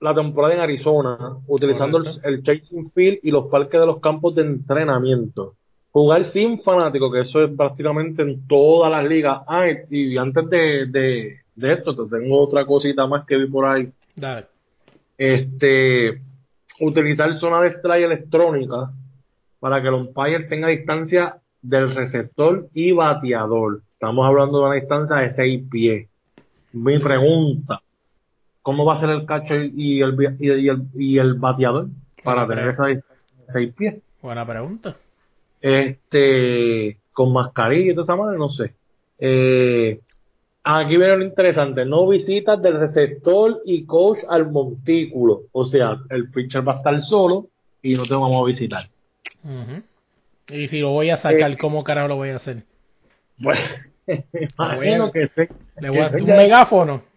[0.00, 4.42] la temporada en Arizona, utilizando el, chasing field y los parques de los campos de
[4.42, 5.54] entrenamiento.
[5.92, 9.42] Jugar sin fanáticos, que eso es prácticamente en todas las ligas.
[9.46, 13.66] Ah, y, antes de, de, de esto, te tengo otra cosita más que vi por
[13.66, 14.46] ahí Dale.
[15.18, 16.20] este
[16.80, 18.90] utilizar zona de extrae electrónica
[19.58, 23.82] para que el umpire tenga distancia del receptor y bateador.
[23.92, 26.08] Estamos hablando de una distancia de 6 pies.
[26.72, 27.82] Mi pregunta,
[28.70, 31.88] ¿cómo va a ser el cacho y el, y el, y el, y el bateador
[32.22, 32.84] para tener esa
[33.52, 33.96] 6 pies?
[34.22, 34.94] Buena pregunta.
[35.60, 38.72] Este, con mascarilla y toda esa madre, no sé.
[39.18, 39.98] Eh,
[40.62, 45.42] aquí viene lo interesante, no visitas del receptor y coach al montículo.
[45.50, 47.48] O sea, el pitcher va a estar solo
[47.82, 48.84] y no te vamos a visitar.
[50.48, 52.62] Y si lo voy a sacar, Eh, ¿cómo carajo lo voy a hacer?
[53.36, 53.60] Bueno,
[54.58, 55.42] imagino que sí.
[55.80, 57.09] Le voy a que un megáfono.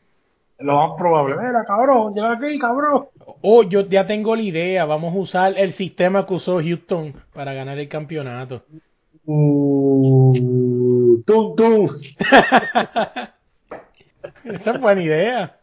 [0.64, 1.36] Lo más probable.
[1.36, 3.08] Mira, cabrón, llega aquí, cabrón.
[3.42, 4.86] Oh, yo ya tengo la idea.
[4.86, 8.64] Vamos a usar el sistema que usó Houston para ganar el campeonato.
[9.26, 12.00] Uh, tú, tú.
[14.46, 15.58] Esa es buena idea.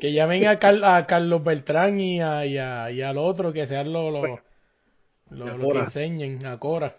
[0.00, 3.66] Que llamen a, Car- a Carlos Beltrán y, a, y, a- y al otro que
[3.66, 4.22] sean los lo,
[5.30, 6.96] lo- lo que enseñen a Cora.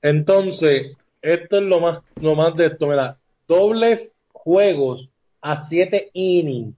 [0.00, 5.08] Entonces, esto es lo más, lo más de esto, mira, dobles juegos
[5.42, 6.74] a 7 innings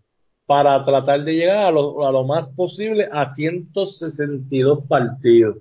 [0.46, 5.58] para tratar de llegar a lo, a lo más posible a 162 partidos.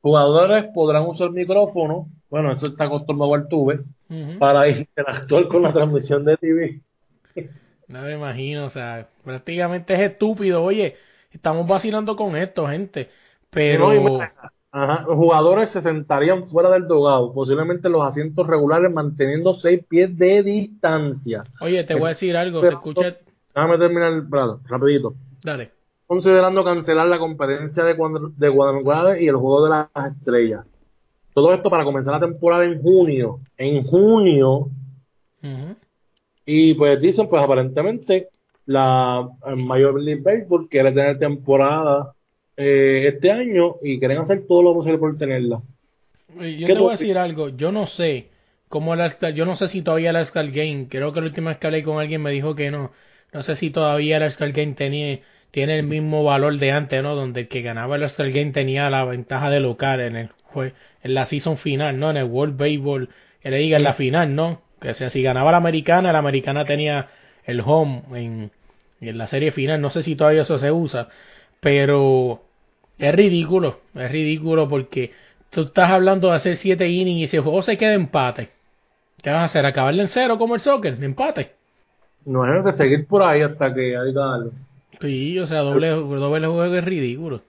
[0.00, 4.38] Jugadores podrán usar micrófono, bueno, eso está acostumbrado al tuve, Ujú.
[4.38, 6.80] para interactuar con la transmisión de TV.
[7.86, 10.62] No me imagino, o sea, prácticamente es estúpido.
[10.62, 10.96] Oye,
[11.30, 13.10] estamos vacilando con esto, gente.
[13.50, 14.18] Pero, No,
[14.74, 19.84] ajá, los jugadores se sentarían fuera del dogado, posiblemente en los asientos regulares manteniendo 6
[19.88, 21.44] pies de distancia.
[21.60, 22.60] oye, te voy a decir algo.
[22.60, 23.16] Se escucha.
[23.54, 25.14] Déjame terminar, brado, rapidito.
[25.44, 25.70] Dale.
[26.08, 27.94] Considerando cancelar la competencia de,
[28.36, 30.66] de cuadrangulares y el juego de las estrellas.
[31.32, 33.38] Todo esto para comenzar la temporada en junio.
[33.56, 34.70] En junio.
[35.40, 35.76] Ujú.
[36.46, 38.28] Y pues dicen, pues aparentemente,
[38.66, 42.13] la el Major League Baseball quiere tener temporada
[42.56, 45.62] eh, este año y quieren hacer todo lo posible por tenerla.
[46.28, 47.48] Yo ¿Qué te voy a decir algo.
[47.50, 48.28] Yo no sé
[48.68, 51.58] cómo All-Star- yo no sé si todavía el All-Star Game, creo que la última vez
[51.58, 52.92] que hablé con alguien me dijo que no.
[53.32, 57.14] No sé si todavía el All-Star Game tenía, tiene el mismo valor de antes, ¿no?
[57.14, 60.30] Donde el que ganaba el All-Star Game tenía la ventaja de local en el
[61.02, 62.10] en la season final, ¿no?
[62.10, 63.08] En el World Baseball,
[63.42, 64.62] que le diga en la final, ¿no?
[64.80, 67.08] Que o sea, si ganaba la americana, la americana tenía
[67.44, 68.50] el home en,
[69.00, 69.80] en la serie final.
[69.80, 71.08] No sé si todavía eso se usa,
[71.64, 72.42] pero
[72.98, 75.12] es ridículo, es ridículo porque
[75.48, 78.50] tú estás hablando de hacer siete innings y si el juego se queda empate,
[79.22, 79.64] ¿qué vas a hacer?
[79.64, 81.02] ¿Acabarle en cero como el soccer?
[81.02, 81.52] ¿Empate?
[82.26, 84.50] No hay que seguir por ahí hasta que haya algo.
[85.00, 87.40] Sí, o sea, doble, doble juego es ridículo.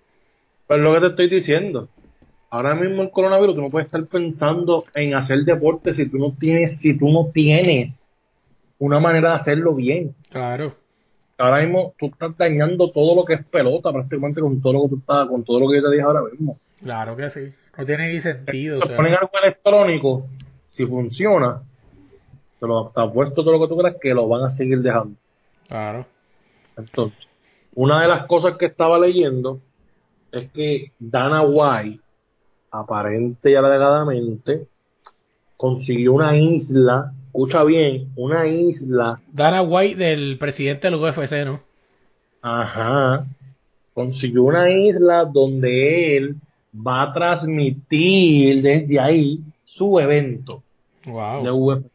[0.65, 1.89] Pero es lo que te estoy diciendo.
[2.49, 6.32] Ahora mismo el coronavirus, tú no puedes estar pensando en hacer deporte si tú no
[6.39, 7.93] tienes, si tú no tienes
[8.80, 10.15] una manera de hacerlo bien.
[10.30, 10.85] Claro.
[11.38, 14.89] Ahora mismo tú estás dañando todo lo que es pelota prácticamente con todo lo que
[14.89, 16.58] tú estás, con todo lo que yo te dije ahora mismo.
[16.82, 17.54] Claro que sí.
[17.78, 18.78] No tiene ni sentido.
[18.78, 18.95] o Te sea.
[18.98, 20.26] ponen algo electrónico,
[20.69, 21.62] si funciona,
[22.60, 25.15] te lo te apuesto todo lo que tú creas que lo van a seguir dejando.
[25.67, 26.06] Claro.
[26.78, 27.19] Entonces,
[27.74, 29.60] una de las cosas que estaba leyendo
[30.32, 32.02] es que Dana White,
[32.71, 34.67] aparente y alegadamente,
[35.58, 41.60] consiguió una isla, escucha bien, una isla, Dana White del presidente del UFC, ¿no?
[42.41, 43.26] ajá,
[43.93, 46.36] consiguió una isla donde él
[46.76, 50.62] va a transmitir desde ahí su evento
[51.06, 51.56] de Wow.
[51.71, 51.86] UFC.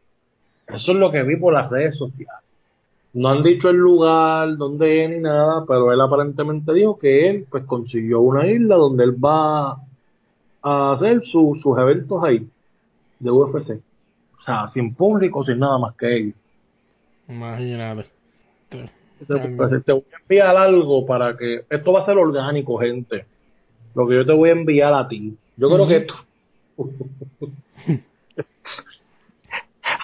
[0.68, 2.34] Eso es lo que vi por las redes sociales.
[3.12, 7.46] No han dicho el lugar donde es ni nada, pero él aparentemente dijo que él
[7.50, 9.78] pues consiguió una isla donde él va
[10.62, 12.46] a hacer su- sus eventos ahí
[13.18, 13.80] de UFC.
[14.40, 16.34] O sea, sin público, sin nada más que ellos.
[17.28, 18.06] Imagínate.
[18.70, 18.88] Te,
[19.56, 21.64] pues, te voy a enviar algo para que...
[21.68, 23.26] Esto va a ser orgánico, gente.
[23.94, 25.36] Lo que yo te voy a enviar a ti.
[25.56, 26.14] Yo creo que esto...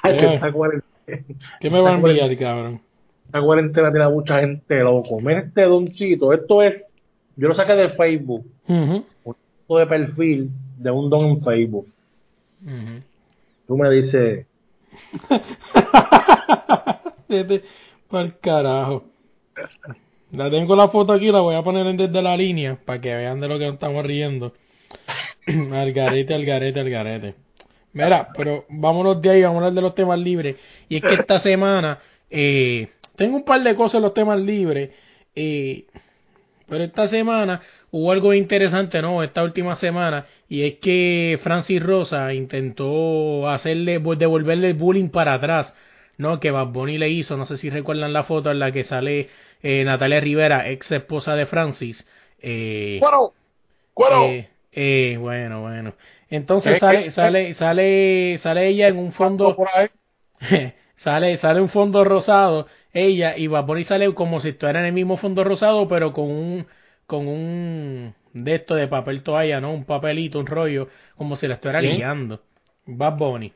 [0.02, 0.92] Ay, que esta cuarentena-
[1.60, 2.80] ¿Qué me va a enviar, cabrón?
[3.26, 5.20] esta cuarentena tiene a mucha gente loco.
[5.20, 6.32] Mira este doncito.
[6.32, 6.82] Esto es...
[7.36, 8.44] Yo lo saqué de Facebook.
[8.68, 9.04] Ujú.
[9.24, 9.34] Un
[9.66, 11.86] foto de perfil de un don en Facebook.
[13.66, 14.46] Tú me dices...
[18.08, 19.04] Pa'l carajo.
[20.32, 23.14] La tengo la foto aquí, la voy a poner en desde la línea para que
[23.14, 24.54] vean de lo que nos estamos riendo.
[25.72, 27.34] al garete, al garete, al garete.
[27.92, 30.56] Mira, pero vámonos de ahí, vamos a hablar de los temas libres.
[30.88, 31.98] Y es que esta semana
[32.30, 34.90] eh, tengo un par de cosas en los temas libres.
[35.34, 35.86] eh,
[36.68, 37.60] pero esta semana
[37.92, 39.22] hubo algo interesante, ¿no?
[39.22, 40.26] Esta última semana.
[40.48, 45.74] Y es que Francis Rosa intentó hacerle, devolverle el bullying para atrás,
[46.18, 46.38] ¿no?
[46.38, 47.36] Que Bad Bunny le hizo.
[47.36, 49.28] No sé si recuerdan la foto en la que sale
[49.62, 52.06] eh, Natalia Rivera, ex esposa de Francis.
[52.40, 53.32] Eh, ¡Cuero!
[53.92, 54.24] ¡Cuero!
[54.26, 55.94] eh, eh, bueno, bueno.
[56.30, 59.88] Entonces ¿Qué, sale, sale, sale, sale ella en un fondo, por ahí.
[60.96, 64.92] sale, sale un fondo rosado, ella, y Bad Bunny sale como si estuviera en el
[64.92, 66.66] mismo fondo rosado, pero con un,
[67.06, 69.72] con un de esto de papel toalla, ¿no?
[69.72, 71.94] Un papelito, un rollo, como si la estuviera ¿Quién?
[71.94, 72.40] ligando.
[72.86, 73.52] Bad Bunny.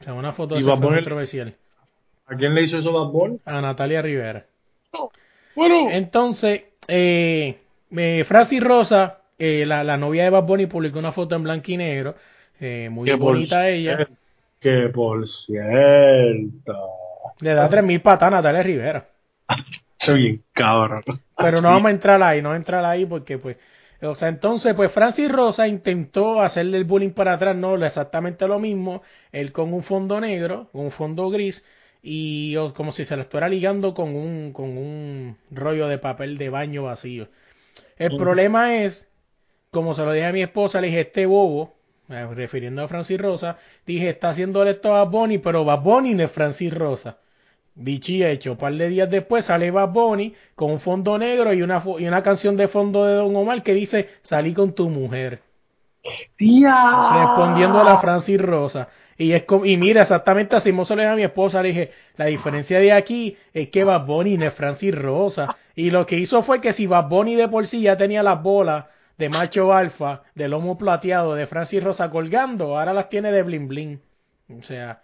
[0.00, 1.54] O sea, una foto de controversial.
[2.26, 3.38] ¿A quién le hizo eso Bad Bunny?
[3.44, 4.44] A Natalia Rivera.
[5.54, 5.90] ¡Cuero!
[5.90, 7.58] Entonces, eh,
[7.96, 11.70] eh, Francis Rosa, eh, la, la novia de Bad Bunny, publicó una foto en blanco
[11.70, 12.14] y negro.
[12.60, 14.08] eh, muy Que bonita ella.
[14.58, 16.74] Que por cierto.
[17.40, 19.06] Le da 3.000 patas a Natalia Rivera.
[19.98, 21.02] Soy bien cabrón.
[21.36, 23.56] Pero no vamos a entrar ahí, no vamos a entrar ahí porque pues...
[24.10, 28.58] O sea, entonces pues Francis Rosa intentó hacerle el bullying para atrás, no, exactamente lo
[28.58, 31.64] mismo, él con un fondo negro, un fondo gris,
[32.02, 36.50] y como si se lo estuviera ligando con un, con un rollo de papel de
[36.50, 37.28] baño vacío.
[37.96, 39.08] El problema es,
[39.70, 41.74] como se lo dije a mi esposa, le dije, este bobo,
[42.10, 46.24] eh, refiriendo a Francis Rosa, dije, está haciéndole esto a Bunny, pero Bad Bunny no
[46.24, 47.18] es Francis Rosa.
[47.76, 51.52] Dicho y hecho, un par de días después sale Bad Bunny con un fondo negro
[51.52, 54.88] y una, y una canción de fondo de Don Omar que dice, salí con tu
[54.88, 55.40] mujer,
[56.36, 57.10] ¡Tía!
[57.18, 58.88] respondiendo a la Francis Rosa.
[59.16, 61.68] Y es como- y mira, exactamente así mismo se le dije a mi esposa, le
[61.68, 65.56] dije, la diferencia de aquí es que Bad Bunny no es Francis Rosa.
[65.76, 68.42] Y lo que hizo fue que si Bad Bunny de por sí ya tenía las
[68.42, 73.42] bolas de macho alfa, de lomo plateado de Francis Rosa colgando, ahora las tiene de
[73.44, 74.00] bling bling.
[74.58, 75.00] O sea,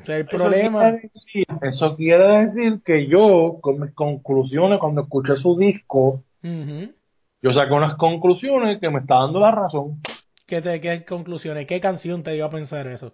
[0.00, 0.80] o sea, el Eso problema...
[0.80, 7.52] quiere decir- Eso quiere decir que yo, con mis conclusiones, cuando escuché su disco, yo
[7.52, 10.00] saqué unas conclusiones que me está dando la razón.
[10.46, 11.66] ¿Qué, te, ¿Qué conclusiones?
[11.66, 13.12] ¿Qué canción te dio a pensar eso?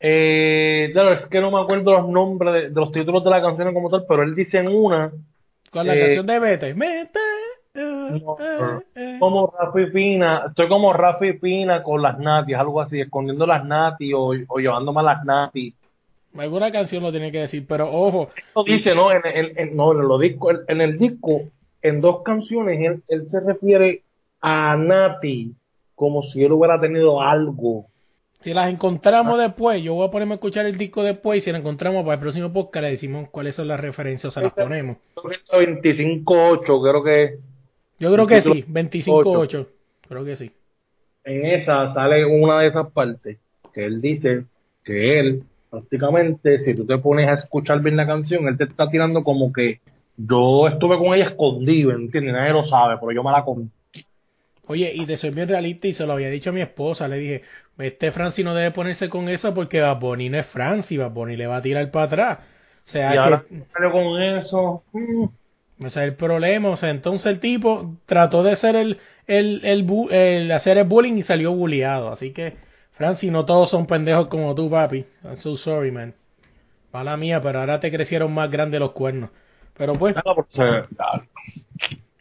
[0.00, 3.40] Eh, claro, es que no me acuerdo los nombres de, de los títulos de la
[3.40, 5.12] canción como tal, pero él dice en una,
[5.70, 6.74] Con la Eh, canción de Vete.
[6.74, 7.20] Mete.
[7.74, 8.36] eh, No,
[8.96, 9.16] eh.
[9.20, 14.12] como Rafi Pina, estoy como Rafi Pina con las natis, algo así, escondiendo las natis
[14.14, 15.74] o, o llevándome a las natis.
[16.36, 19.12] Alguna canción lo tiene que decir, pero ojo, Esto dice, ¿no?
[19.12, 21.42] En, en- no, en, los discos, en, en el disco,
[21.82, 24.02] en dos canciones, él, él se refiere
[24.40, 25.52] a Nati
[25.94, 27.86] como si él hubiera tenido algo.
[28.40, 31.52] si las encontramos después, yo voy a ponerme a escuchar el disco después y si
[31.52, 34.52] las encontramos para el próximo podcast le decimos cuáles son las referencias o se las
[34.52, 34.96] ponemos.
[35.16, 37.38] 25-8, creo que
[37.98, 39.66] Yo creo que sí, 25-8.
[40.08, 40.50] Creo que sí.
[41.24, 43.38] en esa sale una de esas partes
[43.72, 44.44] que él dice
[44.84, 45.42] que él
[45.72, 49.50] prácticamente, si tú te pones a escuchar bien la canción, él te está tirando como
[49.50, 49.80] que
[50.18, 52.34] yo estuve con ella escondido, ¿entiendes?
[52.34, 53.70] Nadie lo sabe, pero yo me la comí.
[54.66, 57.16] Oye, y de ser bien realista, y se lo había dicho a mi esposa, le
[57.16, 57.42] dije,
[57.78, 61.36] este Francis no debe ponerse con eso porque Bad Bunny no es Francis, Bad Bunny
[61.36, 62.38] le va a tirar para atrás.
[62.84, 64.82] O sea, y ahora que, con eso.
[64.92, 65.24] mm,
[65.78, 66.68] ese es el problema.
[66.68, 71.22] O sea, entonces el tipo trató de hacer el, el, el hacer el bullying y
[71.22, 72.10] salió bulleado.
[72.10, 72.56] Así que,
[73.02, 75.04] Francis, no todos son pendejos como tú, papi.
[75.24, 76.14] I'm so sorry, man.
[76.92, 79.30] Mala mía, pero ahora te crecieron más grandes los cuernos.
[79.76, 80.14] Pero pues,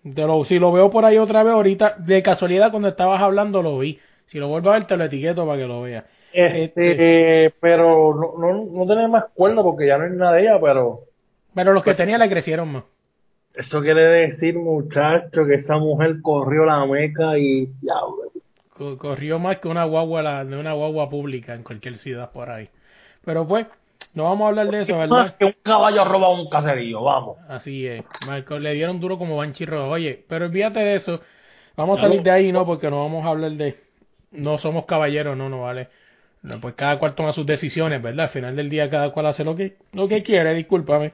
[0.04, 3.62] te lo- si lo veo por ahí otra vez ahorita, de casualidad cuando estabas hablando
[3.62, 4.00] lo vi.
[4.26, 6.06] Si lo vuelvo a ver, te lo etiqueto para que lo veas.
[6.34, 10.60] Este, pero no, no, no tiene más cuerda porque ya no hay nada de ella,
[10.60, 11.02] pero
[11.54, 12.86] Pero los que tenía le crecieron más.
[13.54, 18.31] eso quiere decir, muchacho, que esa mujer corrió la meca y diablo.
[18.82, 22.50] Co- corrió más que una guagua la- de una guagua pública en cualquier ciudad por
[22.50, 22.68] ahí.
[23.24, 23.68] Pero pues,
[24.16, 25.36] no vamos a hablar de eso, Más ¿verdad?
[25.40, 27.38] que un caballo roba un caserío, vamos.
[27.48, 28.04] Así es.
[28.26, 29.88] Marco, le dieron duro como Rojo.
[29.92, 31.22] Oye, pero olvídate de eso.
[31.76, 32.66] Vamos a salir de ahí, ¿no?
[32.66, 33.78] Porque no vamos a hablar de...
[34.32, 35.90] No somos caballeros, no, no vale.
[36.42, 38.26] No, pues cada cual toma sus decisiones, ¿verdad?
[38.26, 41.12] Al final del día cada cual hace lo que, lo que quiere, discúlpame.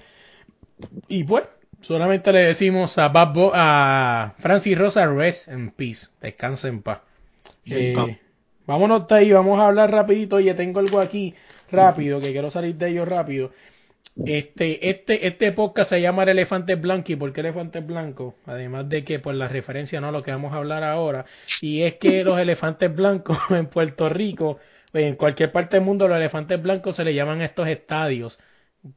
[1.09, 1.43] Y pues,
[1.81, 6.07] solamente le decimos a Bad Bo- a Francis Rosa, rest in peace.
[6.21, 7.01] Descansa en paz.
[7.69, 8.19] Eh,
[8.65, 10.37] vámonos de ahí, vamos a hablar rapidito.
[10.37, 11.33] Oye, tengo algo aquí
[11.71, 13.51] rápido, que quiero salir de ello rápido.
[14.25, 17.11] Este, este, este podcast se llama El Elefante Blanco.
[17.11, 18.35] ¿Y por qué Elefante Blanco?
[18.45, 20.11] Además de que, por la referencia, ¿no?
[20.11, 21.25] Lo que vamos a hablar ahora.
[21.61, 24.59] Y es que los elefantes blancos en Puerto Rico,
[24.93, 28.39] en cualquier parte del mundo, los elefantes blancos se le llaman a estos estadios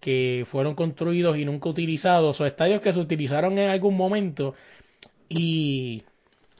[0.01, 4.55] que fueron construidos y nunca utilizados, o estadios que se utilizaron en algún momento
[5.29, 6.05] y,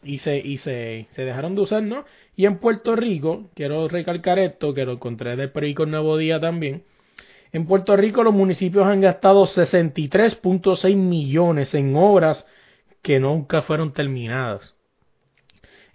[0.03, 2.05] y, se, y se, se dejaron de usar, ¿no?
[2.37, 6.85] Y en Puerto Rico, quiero recalcar esto, que lo encontré del periódico Nuevo Día también,
[7.53, 12.47] en Puerto Rico los municipios han gastado 63.6 millones en obras
[13.03, 14.77] que nunca fueron terminadas.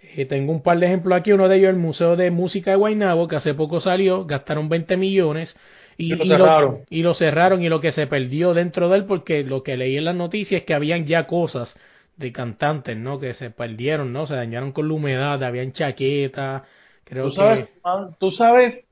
[0.00, 2.76] Eh, tengo un par de ejemplos aquí, uno de ellos el Museo de Música de
[2.76, 5.56] Guaynabo, que hace poco salió, gastaron 20 millones
[5.96, 6.84] y, Y lo y cerraron.
[6.90, 9.96] y lo cerraron y lo que se perdió dentro de él, porque lo que leí
[9.96, 11.76] en las noticias es que habían ya cosas
[12.16, 13.18] de cantantes, ¿no?
[13.20, 14.26] Que se perdieron, ¿no?
[14.26, 16.62] Se dañaron con la humedad, habían chaquetas,
[17.04, 17.80] creo ¿Tú sabes, que...
[17.84, 18.88] man, tú sabes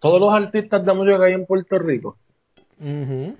[0.00, 2.16] todos los artistas de música que hay en Puerto Rico.
[2.80, 3.34] Y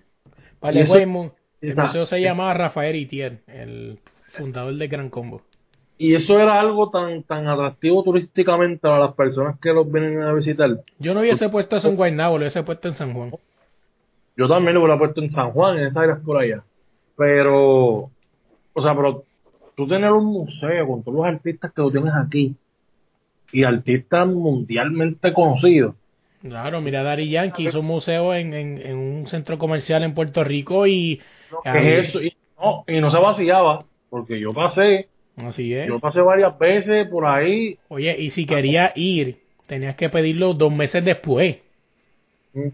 [0.61, 1.83] Vale, eso- el Exacto.
[1.83, 3.99] museo se llamaba Rafael Itier, el
[4.29, 5.43] fundador de Gran Combo.
[6.01, 10.33] Y eso era algo tan, tan atractivo turísticamente para las personas que los vienen a
[10.33, 10.71] visitar.
[11.01, 13.33] Yo no hubiese puesto eso en Guaynabo, lo hubiese puesto en San Juan.
[14.37, 16.63] Yo también lo hubiera puesto en San Juan, en esas áreas por allá.
[17.17, 18.11] Pero,
[18.79, 19.25] o sea, pero
[19.77, 22.55] tú tener un museo con todos los artistas que tú tienes aquí
[23.53, 25.95] y artistas mundialmente conocidos.
[26.43, 30.45] Claro, mira, Dari Yankee hizo un museo en, en, en un centro comercial en Puerto
[30.45, 31.21] Rico y...
[31.65, 32.23] ¿Qué ahí- es eso?
[32.23, 35.89] Y no, y no se vaciaba, porque yo pasé, Así es.
[35.89, 37.79] yo pasé varias veces por ahí.
[37.89, 41.59] Oye, y si querías ir, tenías que pedirlo dos meses después.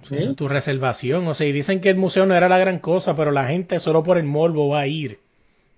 [0.02, 0.34] Sí.
[0.36, 1.26] Tu reservación.
[1.26, 3.80] O sea, y dicen que el museo no era la gran cosa, pero la gente
[3.80, 5.18] solo por el morbo va a ir.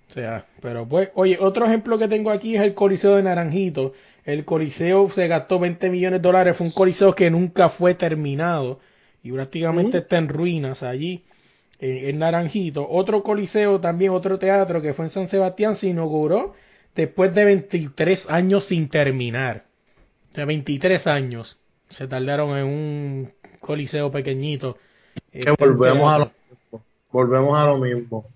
[0.09, 3.93] O sea, pero pues, oye, otro ejemplo que tengo aquí es el Coliseo de Naranjito.
[4.25, 6.57] El Coliseo se gastó 20 millones de dólares.
[6.57, 8.81] Fue un Coliseo que nunca fue terminado
[9.23, 11.25] y prácticamente está en ruinas allí
[11.81, 12.87] en, en Naranjito.
[12.89, 16.55] Otro Coliseo, también otro teatro que fue en San Sebastián, se inauguró
[16.95, 19.65] después de 23 años sin terminar.
[20.33, 24.79] O sea, 23 años se tardaron en un coliseo pequeñito.
[25.31, 26.31] que Este, volvemos a lo.
[27.13, 28.27] Volvemos a lo mismo.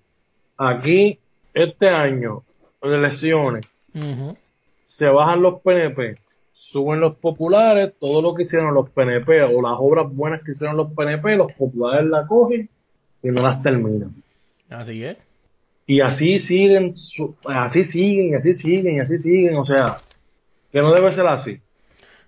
[0.57, 1.19] Aquí,
[1.55, 2.43] este año,
[2.83, 3.67] de elecciones,
[4.97, 6.19] se bajan los PNP,
[6.53, 10.77] suben los populares, todo lo que hicieron los PNP o las obras buenas que hicieron
[10.77, 12.69] los PNP, los populares la cogen
[13.23, 14.15] y no las terminan.
[14.69, 15.17] Así es.
[15.87, 16.95] Y así siguen,
[17.47, 19.99] así siguen, y así siguen, y así siguen, o sea,
[20.71, 21.59] que no debe ser así.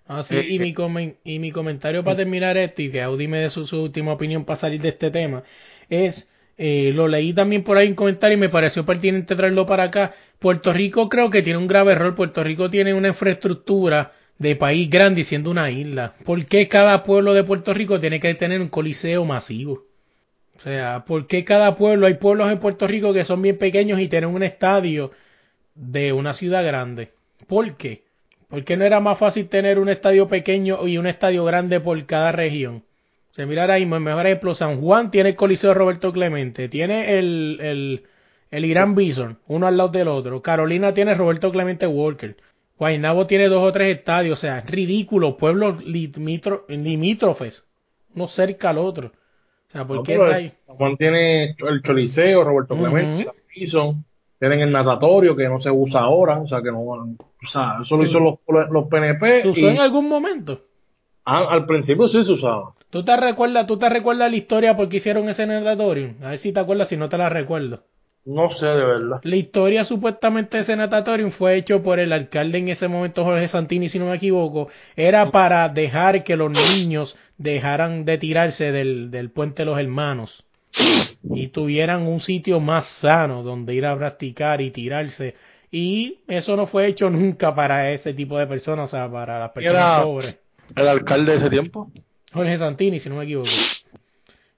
[0.09, 3.39] Así, Eh, y, mi comen- y mi comentario para terminar esto y que Audi me
[3.39, 5.45] dé su, su última opinión para salir de este tema
[5.89, 9.85] es, eh, lo leí también por ahí en comentario y me pareció pertinente traerlo para
[9.85, 10.13] acá.
[10.39, 12.15] Puerto Rico creo que tiene un grave error.
[12.15, 16.15] Puerto Rico tiene una infraestructura de país grande y siendo una isla.
[16.25, 19.85] ¿Por qué cada pueblo de Puerto Rico tiene que tener un coliseo masivo?
[20.57, 22.07] O sea, ¿por qué cada pueblo?
[22.07, 25.13] Hay pueblos en Puerto Rico que son bien pequeños y tienen un estadio
[25.75, 27.13] de una ciudad grande.
[27.47, 28.05] ¿Por qué?
[28.49, 32.05] ¿Por qué no era más fácil tener un estadio pequeño y un estadio grande por
[32.05, 32.85] cada región?
[33.33, 36.13] O sea, mira ahora mismo, el mejor ejemplo, San Juan tiene el Coliseo de Roberto
[36.13, 38.03] Clemente, tiene el, el,
[38.51, 40.43] el Irán Bison, uno al lado del otro.
[40.43, 42.37] Carolina tiene Roberto Clemente Walker.
[42.79, 47.67] Guaynabo tiene dos o tres estadios, o sea, es ridículo, pueblos limitro- limítrofes,
[48.15, 49.09] uno cerca al otro.
[49.09, 50.53] O sea, ¿por No, qué hay?
[50.67, 52.77] San Juan tiene el Choliseo, Roberto.
[52.77, 54.05] Clemente, la Bison,
[54.39, 57.17] tienen el natatorio que no se usa ahora, o sea que no, o
[57.47, 58.35] sea, eso lo hizo los,
[58.71, 60.61] los PNP ¿Se usó y en algún momento?
[61.25, 62.75] ah, al principio sí se usaba.
[62.93, 66.15] ¿Tú te recuerdas, tú te recuerdas la historia por qué hicieron ese natatorio?
[66.23, 67.85] A ver si te acuerdas, si no te la recuerdo.
[68.27, 69.21] No sé de verdad.
[69.23, 73.49] La historia supuestamente de ese natatorium fue hecho por el alcalde en ese momento, Jorge
[73.49, 74.69] Santini, si no me equivoco.
[74.95, 80.45] Era para dejar que los niños dejaran de tirarse del, del puente de los hermanos
[81.35, 85.35] y tuvieran un sitio más sano donde ir a practicar y tirarse.
[85.71, 89.51] Y eso no fue hecho nunca para ese tipo de personas, o sea, para las
[89.53, 90.39] personas Era- pobres.
[90.77, 91.91] ¿El alcalde de ese tiempo?
[92.33, 93.51] Jorge Santini, si no me equivoco.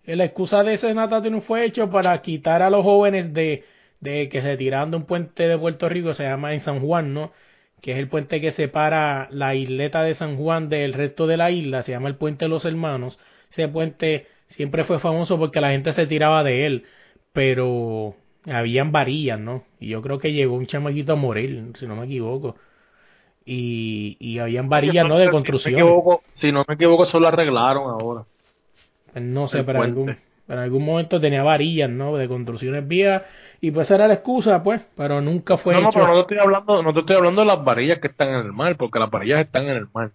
[0.07, 3.65] La excusa de ese natatorium fue hecho para quitar a los jóvenes de,
[4.01, 7.15] de que se tiraran de un puente de Puerto Rico, se llama en San Juan,
[7.15, 7.33] ¿no?
[7.81, 11.51] Que es el puente que separa la isleta de San Juan del resto de la
[11.51, 13.19] isla, se llama el puente de los hermanos.
[13.51, 16.85] Ese puente siempre fue famoso porque la gente se tiraba de él,
[17.33, 18.15] pero
[18.47, 19.65] habían varillas, ¿no?
[19.81, 22.57] Y yo creo que llegó un chamaquito a morir, si no me equivoco.
[23.47, 25.19] Y, y habían varillas, ¿no?
[25.19, 25.75] De construcción.
[25.75, 28.25] Si no me equivoco, si no me equivoco, eso lo arreglaron ahora.
[29.13, 30.11] Pues No sé, El pero en puente.
[30.13, 30.25] algún,
[30.55, 32.17] en algún momento tenía varillas, ¿no?
[32.17, 33.23] De construcciones vías.
[33.61, 34.83] Y pues era la excusa, pues.
[34.97, 35.99] Pero nunca fue no, no, hecho.
[36.01, 38.35] pero no te estoy hablando, no te estoy hablando de las varillas que están en
[38.47, 40.11] el mar, porque las varillas están en el mar.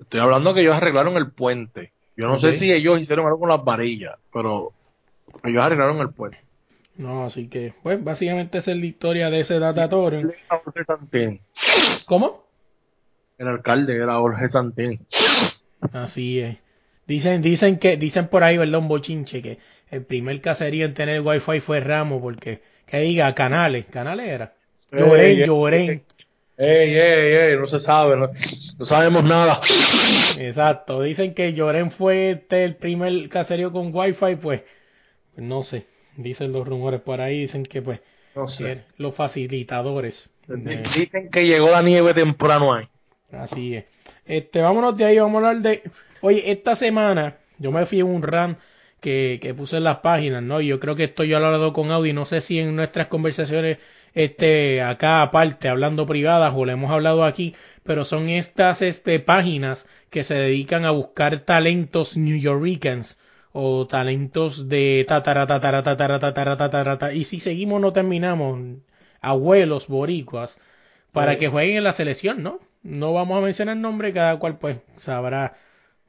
[0.00, 1.92] Estoy hablando que ellos arreglaron el puente.
[2.16, 4.72] Yo no sé si ellos hicieron algo con las varillas, pero
[5.44, 6.38] ellos arreglaron el puente.
[6.96, 10.30] No, así que, pues, básicamente esa es la historia de ese datatorio.
[10.48, 11.40] Jorge Santín.
[12.06, 12.44] ¿Cómo?
[13.38, 15.06] El alcalde era Jorge Santín.
[15.92, 16.58] Así es.
[17.06, 18.78] Dicen, dicen que, dicen por ahí, ¿verdad?
[18.78, 19.58] Un bochinche, que
[19.90, 24.54] el primer caserío en tener wifi fue Ramos, porque, que diga, canales, canales era.
[24.92, 26.02] Llorén, Ey, ey.
[26.58, 28.28] Ey, ey, ey, no se sabe, no,
[28.78, 29.60] no sabemos nada.
[30.38, 31.00] Exacto.
[31.02, 34.62] Dicen que Llorén fue este el primer caserío con wifi, pues
[35.36, 35.86] no sé.
[36.16, 38.00] Dicen los rumores por ahí, dicen que pues
[38.34, 38.82] No que sé.
[38.98, 40.30] los facilitadores.
[40.48, 42.86] Dicen que llegó la nieve temprano ahí.
[43.32, 43.84] así es.
[44.26, 45.82] Este, vámonos de ahí, vamos a hablar de.
[46.20, 48.56] Oye, esta semana yo me fui en un run
[49.00, 50.60] que, que puse en las páginas, ¿no?
[50.60, 52.76] Y yo creo que esto yo lo he hablado con Audi, no sé si en
[52.76, 53.78] nuestras conversaciones,
[54.14, 59.88] este, acá aparte, hablando privadas o lo hemos hablado aquí, pero son estas, este, páginas
[60.10, 63.18] que se dedican a buscar talentos New Yorkers
[63.52, 68.78] o talentos de tatara, tatara, tatara, tatara, tatara, tatara, y si seguimos no terminamos,
[69.20, 70.56] abuelos boricuas,
[71.12, 71.38] para Sí.
[71.40, 72.60] que jueguen en la selección, ¿no?
[72.82, 75.56] No vamos a mencionar nombre, cada cual pues sabrá,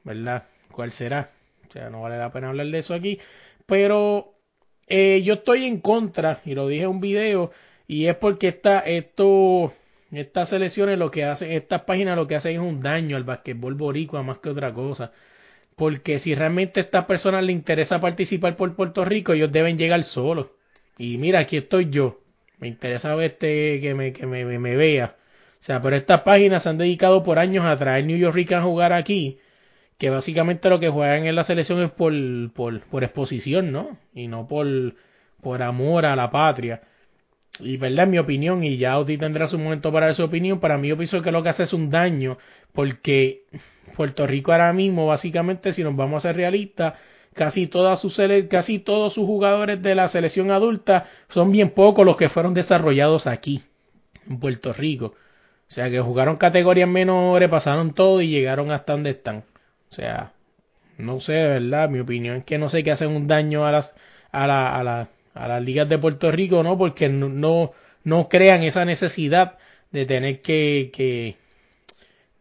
[0.02, 0.44] ¿verdad?
[0.72, 1.30] ¿Cuál será?
[1.68, 3.18] O sea, no vale la pena hablar de eso aquí,
[3.66, 4.34] pero
[4.86, 7.52] eh, yo estoy en contra, y lo dije en un video,
[7.86, 9.72] y es porque esta, esto,
[10.10, 13.74] estas selecciones lo que hacen, estas páginas lo que hacen es un daño al basquetbol
[13.74, 15.12] boricua más que otra cosa.
[15.76, 20.04] Porque si realmente a estas personas les interesa participar por Puerto Rico, ellos deben llegar
[20.04, 20.48] solos.
[20.98, 22.20] Y mira, aquí estoy yo.
[22.58, 25.16] Me interesa verte que me, que me, me, vea.
[25.60, 28.62] O sea, pero estas páginas se han dedicado por años a traer New York a
[28.62, 29.38] jugar aquí.
[29.98, 32.12] Que básicamente lo que juegan en la selección es por,
[32.52, 33.98] por, por exposición, ¿no?
[34.14, 34.66] Y no por,
[35.40, 36.82] por amor a la patria.
[37.60, 40.76] Y verdad, mi opinión, y ya Audi tendrá su momento para dar su opinión, para
[40.76, 42.36] mí yo pienso que lo que hace es un daño,
[42.74, 43.44] porque
[43.96, 46.94] Puerto Rico ahora mismo, básicamente, si nos vamos a ser realistas,
[47.32, 47.68] casi
[48.50, 53.26] casi todos sus jugadores de la selección adulta son bien pocos los que fueron desarrollados
[53.26, 53.62] aquí,
[54.28, 55.14] en Puerto Rico.
[55.68, 59.44] O sea, que jugaron categorías menores, pasaron todo y llegaron hasta donde están.
[59.90, 60.32] O sea,
[60.98, 63.94] no sé, verdad, mi opinión es que no sé qué hacen un daño a las
[64.32, 66.78] a la, a a las ligas de Puerto Rico, ¿no?
[66.78, 67.72] Porque no, no,
[68.04, 69.58] no crean esa necesidad
[69.92, 71.36] de tener que, que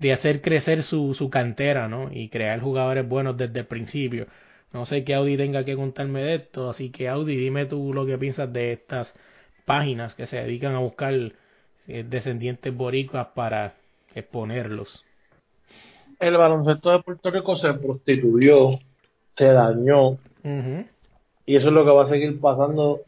[0.03, 2.09] de hacer crecer su, su cantera, ¿no?
[2.11, 4.27] Y crear jugadores buenos desde el principio.
[4.73, 8.05] No sé qué Audi tenga que contarme de esto, así que Audi, dime tú lo
[8.05, 9.15] que piensas de estas
[9.63, 13.75] páginas que se dedican a buscar eh, descendientes boricuas para
[14.13, 15.05] exponerlos.
[16.19, 18.79] El baloncesto de Puerto Rico se prostituyó,
[19.37, 20.17] se dañó,
[21.45, 23.01] y eso es lo que va a seguir pasando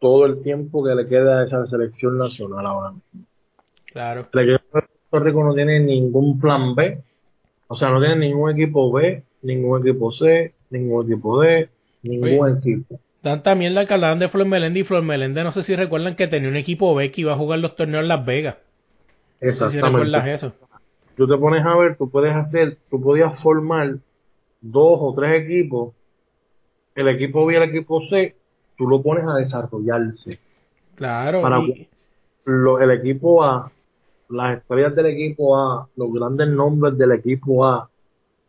[0.00, 2.94] todo el tiempo que le queda a esa selección nacional ahora.
[3.86, 4.28] Claro.
[4.32, 6.98] El equipo de Puerto Rico no tiene ningún plan B,
[7.68, 11.68] o sea, no tiene ningún equipo B, ningún equipo C, ningún equipo D,
[12.02, 12.98] ningún equipo.
[13.22, 16.16] Dan también la que hablaban de Flor Meléndez y Flor Meléndez, no sé si recuerdan
[16.16, 18.56] que tenía un equipo B que iba a jugar los torneos en Las Vegas.
[19.42, 20.34] No sé si recuerdas Exactamente.
[20.34, 20.52] eso.
[21.14, 23.96] Tú te pones a ver, tú puedes hacer, tú podías formar
[24.62, 25.92] dos o tres equipos,
[26.94, 28.34] el equipo B y el equipo C,
[28.78, 30.38] tú lo pones a desarrollarse.
[30.94, 31.42] Claro.
[31.42, 31.86] Para- y-
[32.46, 33.70] Lo- el equipo A
[34.28, 37.88] las estrellas del equipo A, los grandes nombres del equipo A,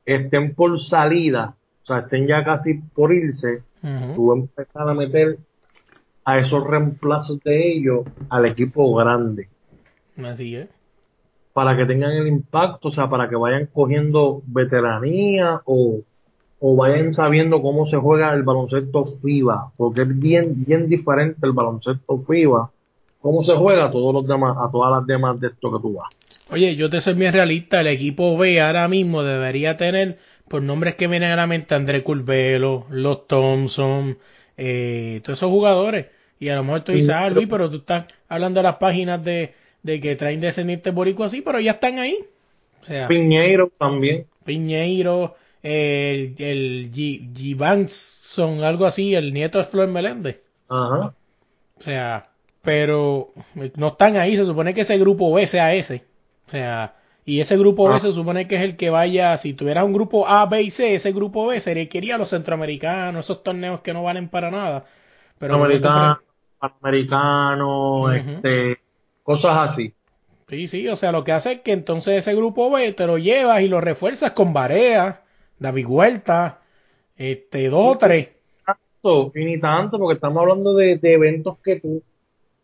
[0.05, 4.15] estén por salida, o sea, estén ya casi por irse, Ujú.
[4.15, 5.37] tú empezar a meter
[6.25, 9.49] a esos reemplazos de ellos al equipo grande
[10.23, 10.69] Así es.
[11.53, 15.99] para que tengan el impacto, o sea, para que vayan cogiendo veteranía o,
[16.59, 21.51] o vayan sabiendo cómo se juega el baloncesto FIBA, porque es bien, bien diferente el
[21.51, 22.71] baloncesto FIBA,
[23.23, 25.93] cómo se juega a todos los demás, a todas las demás de esto que tú
[25.93, 26.13] vas.
[26.51, 27.79] Oye, yo te soy bien realista.
[27.79, 30.19] El equipo B ahora mismo debería tener,
[30.49, 34.17] por nombres que vienen a la mente, André Curvelo, los Thompson,
[34.57, 36.07] eh, todos esos jugadores.
[36.37, 39.23] Y a lo mejor tú dices, ah, Luis, pero tú estás hablando de las páginas
[39.23, 39.53] de,
[39.83, 42.19] de que traen descendientes boricua así, pero ya están ahí.
[42.81, 44.25] O sea, Piñeiro también.
[44.43, 50.41] Piñeiro, el, el G, Givanson, algo así, el nieto de Flor Meléndez.
[50.67, 51.13] Ajá.
[51.77, 52.32] O sea,
[52.63, 53.33] pero
[53.75, 56.05] no están ahí, se supone que ese grupo B sea ese.
[56.47, 56.95] O sea,
[57.25, 57.99] y ese grupo B Ah.
[57.99, 60.95] se supone que es el que vaya, si tuvieras un grupo A, B y C,
[60.95, 64.49] ese grupo B sería que iría a los centroamericanos, esos torneos que no valen para
[64.49, 64.85] nada.
[65.37, 65.55] Pero
[66.81, 68.79] Americano, este,
[69.23, 69.93] cosas así.
[70.47, 73.17] Sí, sí, o sea, lo que hace es que entonces ese grupo B te lo
[73.17, 75.21] llevas y lo refuerzas con Barea,
[75.59, 76.59] David Huerta,
[77.17, 78.29] este, dos o tres.
[79.33, 82.01] Y ni tanto, porque estamos hablando de, de eventos que tú,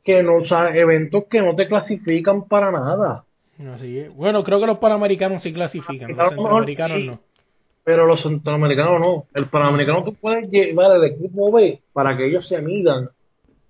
[0.09, 3.25] que no, o sea, eventos que no te clasifican para nada.
[3.75, 4.15] Así es.
[4.15, 7.07] Bueno, creo que los panamericanos sí clasifican, los centroamericanos sí.
[7.07, 7.19] no.
[7.83, 9.25] Pero los centroamericanos no.
[9.35, 13.09] El panamericano tú puedes llevar el equipo B para que ellos se midan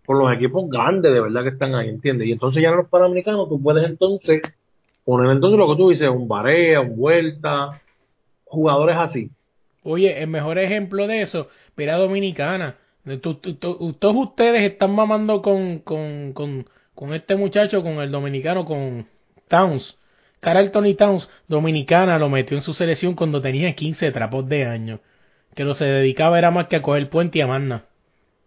[0.06, 2.30] por los equipos grandes de verdad que están ahí, ¿entiendes?
[2.30, 4.42] Y entonces ya en los panamericanos tú puedes entonces
[5.04, 7.82] poner entonces lo que tú dices, un Barea, un Vuelta,
[8.46, 9.30] jugadores así.
[9.84, 12.78] Oye, el mejor ejemplo de eso, mira Dominicana.
[13.06, 19.08] Todos ustedes están mamando con, con, con, con este muchacho, con el dominicano, con
[19.48, 19.98] Towns.
[20.40, 25.00] Carl Tony Towns, dominicana, lo metió en su selección cuando tenía 15 trapos de años.
[25.56, 27.86] Que lo se dedicaba era más que a coger puente y a nada.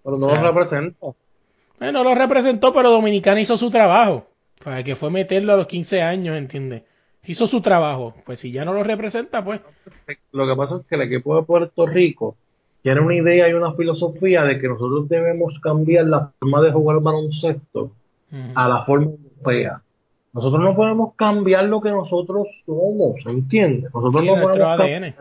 [0.04, 0.42] Pero no Claro.
[0.42, 1.06] los representa.
[1.80, 4.28] Eh, no lo representó, pero Dominicana hizo su trabajo.
[4.62, 6.84] Para que fue meterlo a los 15 años, ¿entiendes?
[7.24, 8.14] Hizo su trabajo.
[8.24, 9.60] Pues si ya no lo representa, pues.
[10.30, 12.36] Lo que pasa es que el equipo de Puerto Rico
[12.82, 17.00] tiene una idea y una filosofía de que nosotros debemos cambiar la forma de jugar
[17.00, 17.92] baloncesto
[18.54, 19.82] a la forma europea.
[20.32, 23.92] Nosotros no podemos cambiar lo que nosotros somos, ¿entiendes?
[23.94, 24.78] Nosotros Sí, no podemos ADN.
[24.78, 25.14] cambiar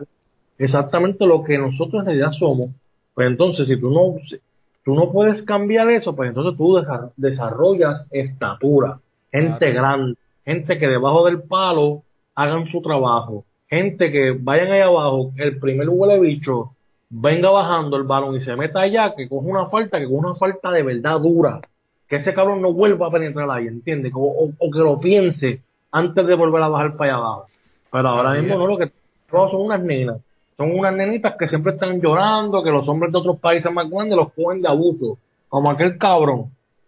[0.58, 2.70] exactamente lo que nosotros en realidad somos.
[3.14, 4.38] Pues entonces, si tú no, si
[4.86, 9.00] tú no puedes cambiar eso, pues entonces tú desa- desarrollas estatura,
[9.32, 12.04] gente grande, gente que debajo del palo
[12.36, 16.72] hagan su trabajo, gente que vayan ahí abajo, el primer huele bicho
[17.14, 20.36] venga bajando el balón y se meta allá, que coja una falta, que coja una
[20.36, 21.60] falta de verdad dura,
[22.08, 24.12] que ese cabrón no vuelva a penetrar ahí, ¿entiendes?
[24.16, 27.46] O, o- o que lo piense antes de volver a bajar para allá abajo.
[27.92, 28.92] Pero ahora mismo no, lo que
[29.30, 30.18] todos son unas nenas.
[30.56, 34.16] Son unas nenitas que siempre están llorando, que los hombres de otros países más grandes
[34.16, 35.18] los cogen de abuso.
[35.50, 36.46] Como aquel cabrón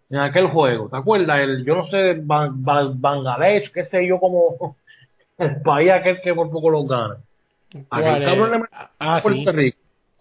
[0.09, 0.88] en aquel juego.
[0.89, 1.39] ¿Te acuerdas?
[1.41, 4.76] El, yo no sé, Ban- Ban- Bangladesh, qué sé yo, como
[5.38, 7.17] el país aquel que por poco los gana.
[7.89, 9.57] ¿Cuál Aquel cabrón le metió Ah, a Puerto sí.
[9.57, 9.78] Rico.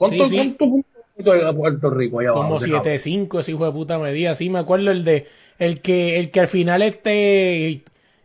[0.08, 0.56] ¿Cuánto, Sí, sí.
[0.58, 2.30] cuánto a Puerto Rico allá?
[2.32, 2.82] Como ese cabrón?
[2.84, 4.34] 7-5 ese hijo de puta medida.
[4.34, 5.26] Sí, me acuerdo el de
[5.58, 7.82] el que el que al final este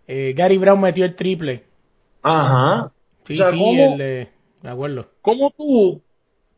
[0.08, 1.64] eh, Gary Brown metió el triple.
[2.24, 2.92] Ajá.
[3.26, 3.84] Sí, O sea, sí, ¿cómo?
[3.94, 4.28] el de
[4.64, 5.06] me acuerdo.
[5.22, 6.02] ¿Cómo tú?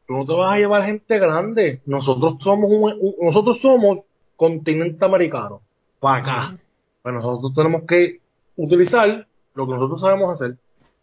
[0.08, 1.82] Tú no te vas a llevar gente grande.
[1.86, 4.00] Nosotros somos un, un- nosotros somos
[4.36, 5.62] continente americano.
[6.00, 6.58] Para acá.
[7.02, 8.20] Pues nosotros tenemos que
[8.56, 10.56] utilizar lo que nosotros sabemos hacer.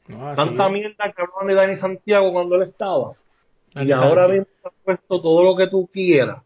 [0.09, 3.13] No, Tanta mierda que hablaban de Dani Santiago cuando él estaba.
[3.77, 6.43] Y ahora mismo has puesto todo lo que tú quieras.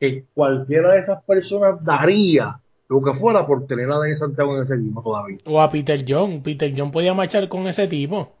[0.00, 2.58] Que cualquiera de esas personas daría
[2.88, 5.38] lo que fuera por tener a Dani Santiago en ese equipo todavía.
[5.46, 6.42] O a Peter John.
[6.42, 8.32] Peter John podía marchar con ese tipo.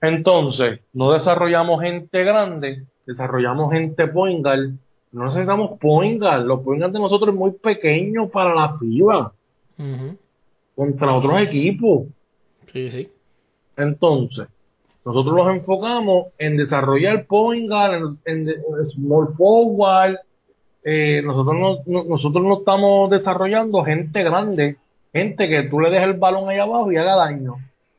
[0.00, 4.70] Entonces, no desarrollamos gente grande, desarrollamos gente point guard.
[5.10, 6.44] No necesitamos point guard.
[6.44, 9.32] Los point guard de nosotros es muy pequeño para la FIBA
[10.76, 12.06] contra otros equipos.
[12.72, 13.08] Sí, sí.
[13.76, 14.46] Entonces,
[15.04, 20.16] nosotros los enfocamos en desarrollar point guard, en, en- en small forward.
[20.84, 24.76] Eh, nosotros, no, no- nosotros no estamos desarrollando gente grande,
[25.12, 27.54] gente que tú le dejes el balón ahí abajo y haga daño.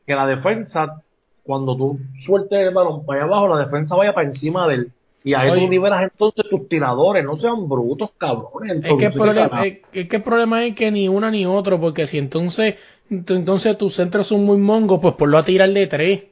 [0.06, 1.02] Que la defensa,
[1.44, 4.92] cuando tú sueltes el balón para allá abajo, la defensa vaya para encima de él.
[5.22, 5.66] Y ahí Oye.
[5.66, 8.76] tú liberas entonces tus tiradores, no sean brutos, cabrones.
[8.76, 11.30] Es que, el Entonces, ¿qué problema, es, es que el problema es que ni uno
[11.30, 12.76] ni otro, porque si entonces,
[13.10, 16.22] ent- entonces tus centros son muy mongos, pues ponlo a tirar de tres,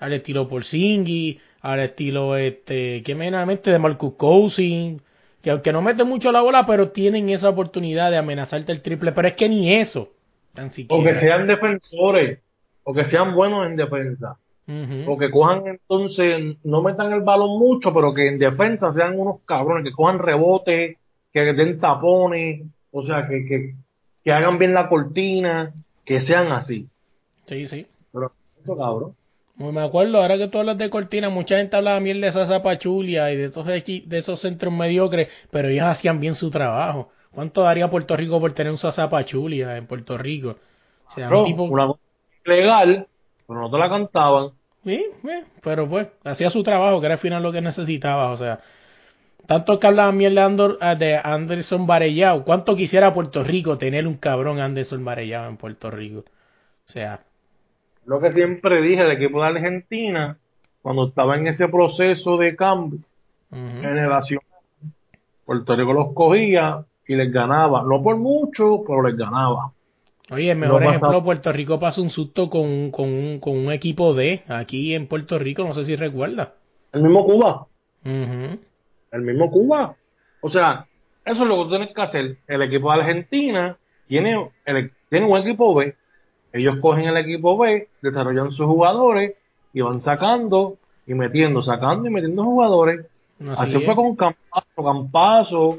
[0.00, 5.02] al estilo Porzingis, al estilo este, que menamente de Marcus Cousins,
[5.42, 9.12] que aunque no meten mucho la bola, pero tienen esa oportunidad de amenazarte el triple,
[9.12, 10.02] pero es que ni eso.
[10.02, 11.04] O Tan O siquiera.
[11.04, 12.40] que sean defensores,
[12.82, 14.36] o que sean buenos en defensa.
[15.06, 19.40] O que cojan entonces, no metan el balón mucho, pero que en defensa sean unos
[19.46, 20.98] cabrones, que cojan rebote,
[21.32, 23.74] que den tapones, o sea, que, que,
[24.22, 25.72] que hagan bien la cortina,
[26.04, 26.86] que sean así.
[27.46, 27.86] Sí, sí.
[28.12, 28.32] Pero
[28.62, 29.14] eso cabrón.
[29.58, 32.62] Pues me acuerdo, ahora que tú hablas de cortina, mucha gente hablaba miel de Sasa
[32.62, 37.10] Pachulia y de esos, de esos centros mediocres, pero ellos hacían bien su trabajo.
[37.32, 40.56] ¿Cuánto daría Puerto Rico por tener un Sasa Pachulia en Puerto Rico?
[41.08, 41.64] O sea, un tipo...
[41.64, 42.00] una cosa
[42.44, 43.08] legal,
[43.48, 44.50] pero no te la cantaban.
[44.84, 48.36] Sí, eh, pero pues, hacía su trabajo, que era al final lo que necesitaba, o
[48.36, 48.60] sea...
[49.46, 54.06] Tanto que hablaban miel de, Andor- ah, de Anderson Varellao, ¿cuánto quisiera Puerto Rico tener
[54.06, 56.20] un cabrón Anderson Varellao en Puerto Rico?
[56.86, 57.24] O sea,
[58.08, 60.36] Lo que siempre dije del equipo de Argentina,
[60.82, 63.00] cuando estaba en ese proceso de cambio
[63.50, 63.80] ujú.
[63.82, 64.44] generacional,
[65.44, 67.82] Puerto Rico los cogía y les ganaba.
[67.82, 69.72] No por mucho, pero les ganaba.
[70.30, 73.40] Oye, el mejor No ejemplo, pasa- Puerto Rico pasó un susto con, un- con, un,
[73.40, 76.54] con un equipo D aquí en Puerto Rico, no sé si recuerda.
[76.92, 77.66] El mismo Cuba.
[78.04, 79.94] El mismo Cuba.
[80.40, 80.86] O sea,
[81.24, 82.36] eso es lo que tú tienes que hacer.
[82.46, 85.94] El equipo de Argentina tiene, el, tiene un equipo B.
[86.52, 89.34] Ellos cogen el equipo B, desarrollan sus jugadores
[89.72, 90.76] y van sacando
[91.06, 93.06] y metiendo, sacando y metiendo jugadores.
[93.56, 94.82] Así fue con Campazo.
[94.82, 95.78] Campazo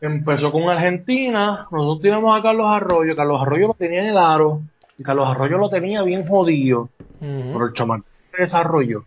[0.00, 1.68] empezó con Argentina.
[1.70, 3.14] Nosotros tenemos a Carlos Arroyo.
[3.14, 4.60] Carlos Arroyo lo tenía en el aro.
[4.98, 6.88] Y Carlos Arroyo lo tenía bien jodido.
[7.20, 7.52] Ujú.
[7.52, 9.00] Pero el chamaquito se desarrolló.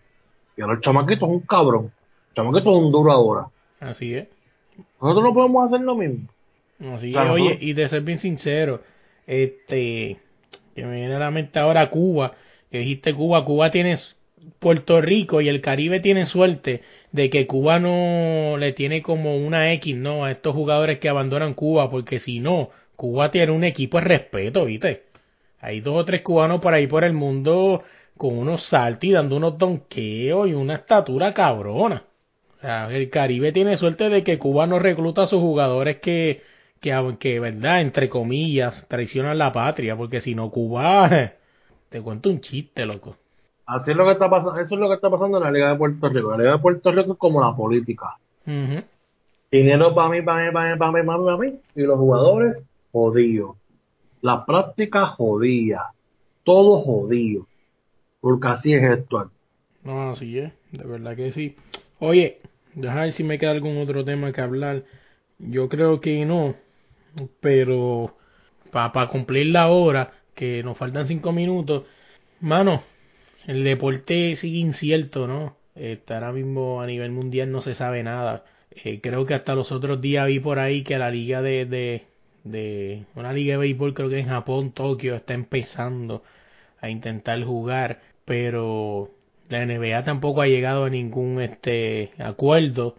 [0.58, 1.92] Y ahora el chamaquito es un cabrón.
[2.30, 3.48] El chamaquito es un duro ahora.
[3.80, 4.28] Así es.
[5.02, 6.28] Nosotros no podemos hacer lo mismo.
[6.94, 7.18] Así es.
[7.18, 8.82] Oye, y de ser bien sincero,
[9.28, 10.18] este,
[10.76, 12.34] que me viene a la mente ahora Cuba,
[12.70, 13.96] que dijiste Cuba, Cuba tiene
[14.60, 19.72] Puerto Rico y el Caribe tiene suerte de que Cuba no le tiene como una
[19.74, 20.26] X, ¿no?
[20.26, 24.66] A estos jugadores que abandonan Cuba, porque si no, Cuba tiene un equipo de respeto,
[24.66, 25.04] ¿viste?
[25.60, 27.82] Hay dos o tres cubanos por ahí por el mundo
[28.18, 32.04] con unos saltos y dando unos donqueos y una estatura cabrona.
[32.58, 36.44] O sea, el Caribe tiene suerte de que Cuba no recluta a sus jugadores que,
[36.86, 41.10] que, que, verdad, entre comillas, traicionan la patria, porque si no, Cuba,
[41.90, 43.16] te cuento un chiste, loco.
[43.66, 45.72] Así es lo que está pasando, eso es lo que está pasando en la Liga
[45.72, 46.32] de Puerto Rico.
[46.32, 48.18] La Liga de Puerto Rico es como la política.
[49.52, 51.60] Dinero para mí, para mí, para mí, para mí, para mí, para mí.
[51.76, 53.58] Y los jugadores, jodidos.
[54.22, 55.94] La práctica, jodida.
[56.44, 57.48] Todo jodido.
[58.22, 59.32] Porque así es esto.
[59.84, 61.56] No, así es, de verdad que sí.
[61.98, 62.42] Oye,
[62.76, 64.84] deja ver si me queda algún otro tema que hablar.
[65.40, 66.56] Yo creo que no,
[67.40, 68.18] pero
[68.72, 71.86] para cumplir la hora, que nos faltan cinco minutos,
[72.42, 72.84] mano,
[73.48, 75.58] el deporte sigue incierto, ¿no?
[75.76, 78.46] Este, ahora mismo a nivel mundial no se sabe nada.
[78.72, 82.08] Eh, creo que hasta los otros días vi por ahí que la liga de, de,
[82.44, 86.24] de una liga de béisbol, creo que en Japón, Tokio, está empezando
[86.82, 89.12] a intentar jugar, pero
[89.50, 92.98] la NBA tampoco ha llegado a ningún este acuerdo,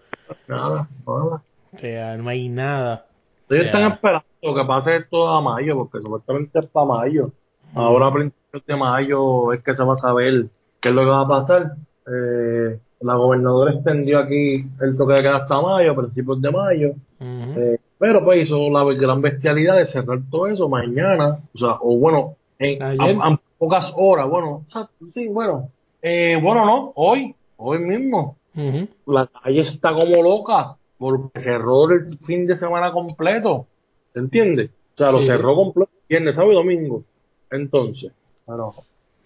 [0.49, 1.43] Nada, nada.
[1.73, 3.07] o sea, no hay nada.
[3.49, 7.31] Ellos están esperando que pase esto a mayo, porque supuestamente es para mayo.
[7.75, 10.47] Ahora a principios de mayo es que se va a saber
[10.81, 11.73] qué es lo que va a pasar.
[12.07, 16.89] Eh, la gobernadora extendió aquí el toque de queda hasta mayo, a principios de mayo.
[17.21, 17.61] Ujú.
[17.61, 21.97] Eh, pero pues hizo la gran bestialidad de cerrar todo eso mañana, o sea, o
[21.99, 23.17] bueno, en, Ayer.
[23.21, 25.69] a- a pocas horas, bueno, o sea, sí, bueno,
[26.03, 28.87] eh, bueno, no, hoy, hoy mismo, Ujú.
[29.13, 33.67] la calle está como loca porque cerró el fin de semana completo,
[34.13, 34.71] ¿te entiendes?
[34.95, 37.05] O sea, lo cerró completo viernes, sábado y domingo.
[37.51, 38.13] Entonces,
[38.47, 38.75] bueno,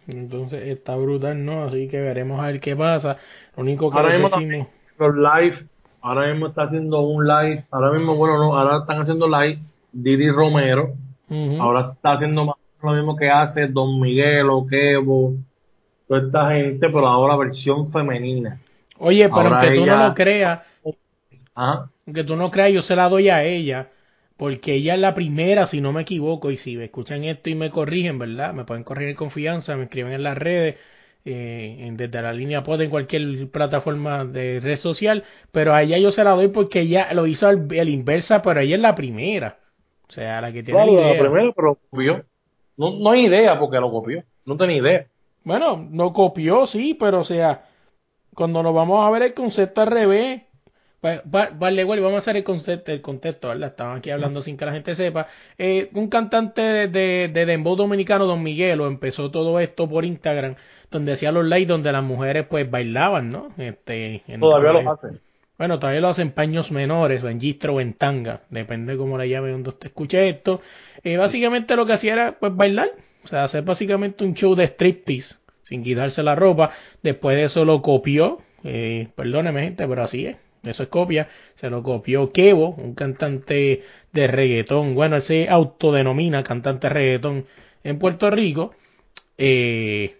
[0.06, 1.64] Entonces está brutal, ¿no?
[1.64, 3.16] Así que veremos a ver qué pasa.
[3.56, 4.68] Lo único que Ahora mismo decimos...
[4.98, 5.66] los live,
[6.00, 9.60] ahora mismo está haciendo un live, ahora mismo, bueno, no, ahora están haciendo live
[9.92, 10.94] Didi Romero.
[11.60, 15.34] Ahora está haciendo más lo mismo que hace Don Miguel o Kevo,
[16.08, 18.60] toda esta gente, pero ahora versión femenina.
[18.98, 20.60] Oye, pero ahora aunque tú no lo creas,
[21.60, 21.90] Ajá.
[22.06, 23.90] aunque tú no creas, yo se la doy a ella,
[24.36, 27.54] porque ella es la primera, si no me equivoco, y si me escuchan esto y
[27.54, 28.54] me corrigen, ¿verdad?
[28.54, 30.76] Me pueden corregir en confianza, me escriben en las redes,
[31.24, 35.98] eh, en- desde la línea pod en cualquier plataforma de red social, pero a ella
[35.98, 38.94] yo se la doy porque ella lo hizo al, al inversa, pero ella es la
[38.94, 39.58] primera.
[40.08, 41.22] O sea, la que tiene Claro, la la idea.
[41.24, 42.24] primera, pero copió.
[42.76, 44.24] No, no hay idea porque lo copió.
[44.46, 45.06] No tenía idea.
[45.44, 47.64] Bueno, no copió, sí, pero o sea,
[48.34, 50.42] cuando nos vamos a ver el concepto al revés,
[51.04, 53.70] va- va- vale, igual, vamos a hacer el concepto, el contexto, ¿verdad?
[53.70, 55.26] Estamos aquí hablando sin que la gente sepa.
[55.58, 60.54] Eh, un cantante de, de, de Dembow dominicano, Don Miguelo, empezó todo esto por Instagram,
[60.90, 63.48] donde hacía los lives donde las mujeres pues bailaban, ¿no?
[63.58, 65.08] Este, en- Todavía lo hace.
[65.58, 69.26] Bueno, todavía lo hacen paños menores, o en gistro o en tanga, depende cómo la
[69.26, 70.62] llame donde usted escuche esto.
[71.04, 72.88] Eh, básicamente lo que hacía era pues bailar,
[73.24, 76.70] o sea, hacer básicamente un show de striptease, sin quitarse la ropa.
[77.02, 81.28] Después de eso lo copió, eh, perdóneme gente, pero así es, eso es copia.
[81.54, 83.82] Se lo copió Kevo, un cantante
[84.12, 84.94] de reggaetón.
[84.94, 87.46] Bueno, él se autodenomina cantante de reggaetón
[87.84, 88.74] en Puerto Rico.
[89.38, 90.16] Eh,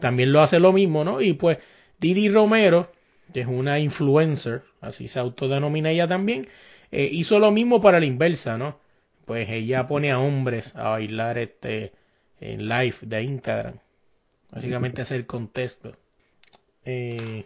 [0.00, 1.20] también lo hace lo mismo, ¿no?
[1.20, 1.58] Y pues
[2.00, 2.90] Didi Romero,
[3.32, 6.48] que es una influencer, así se autodenomina ella también,
[6.90, 8.78] eh, hizo lo mismo para la inversa, ¿no?
[9.24, 11.92] Pues ella pone a hombres a bailar este
[12.40, 13.78] en live de Instagram.
[14.50, 15.96] Básicamente hacer contexto.
[16.84, 17.44] Eh,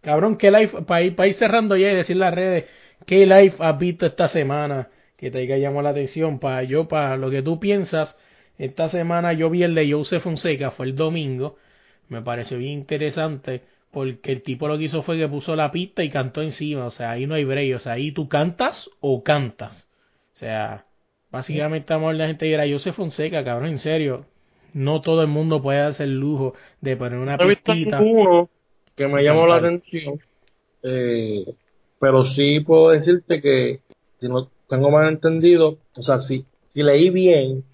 [0.00, 0.82] cabrón, ¿qué live?
[0.86, 2.64] Para ir, ir cerrando ya y decir las redes,
[3.06, 6.38] ¿qué live has visto esta semana que te haya llamado la atención?
[6.38, 8.16] Para yo, para lo que tú piensas,
[8.58, 11.56] esta semana yo vi el de Joseph Fonseca, fue el domingo.
[12.08, 16.02] Me pareció bien interesante porque el tipo lo que hizo fue que puso la pista
[16.02, 16.86] y cantó encima.
[16.86, 17.76] O sea, ahí no hay break.
[17.76, 19.88] O sea, ahí tú cantas o cantas.
[20.34, 20.86] O sea,
[21.30, 24.26] básicamente estamos la gente dirá, Joseph Fonseca, cabrón, en serio.
[24.72, 28.00] No todo el mundo puede hacer el lujo de poner una No pistita.
[28.00, 28.50] ninguno
[28.98, 30.20] que me llamó la atención,
[30.82, 31.44] eh,
[31.98, 33.80] pero sí puedo decirte que,
[34.20, 37.64] si no tengo mal entendido, o sea, si, si leí bien,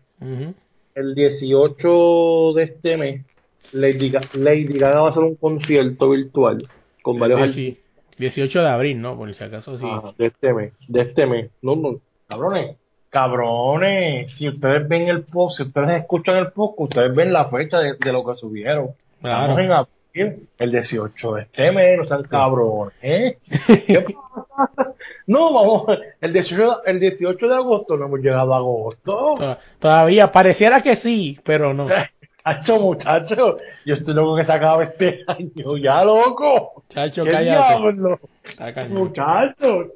[0.94, 3.24] el 18 de este mes,
[3.72, 6.68] Lady, Lady Gaga va a hacer un concierto virtual
[7.02, 7.78] con varios Dieci-
[8.18, 9.16] 18 de abril, ¿no?
[9.16, 9.86] Por si acaso sí.
[10.16, 11.50] De este mes, de este mes.
[11.62, 12.76] No, no, cabrones,
[13.10, 17.78] cabrones, si ustedes ven el post, si ustedes escuchan el post, ustedes ven la fecha
[17.80, 18.90] de, de lo que subieron.
[19.20, 19.40] Claro.
[19.42, 22.94] Estamos en abril, el 18 de este mes, no sean cabrones.
[23.02, 23.38] ¿eh?
[23.86, 24.04] ¿Qué
[24.34, 24.94] pasa?
[25.26, 25.86] No, vamos,
[26.20, 29.34] el 18, el 18 de agosto no hemos llegado a agosto.
[29.36, 31.86] To- Todavía pareciera que sí, pero no.
[32.46, 33.56] Hacho, muchacho,
[33.86, 36.84] yo estoy loco que se acabe este año, ya loco.
[36.90, 37.78] Chacho, ¿Qué cállate.
[37.78, 38.20] diablo?
[38.56, 38.92] Cañón.
[38.92, 39.86] Muchacho,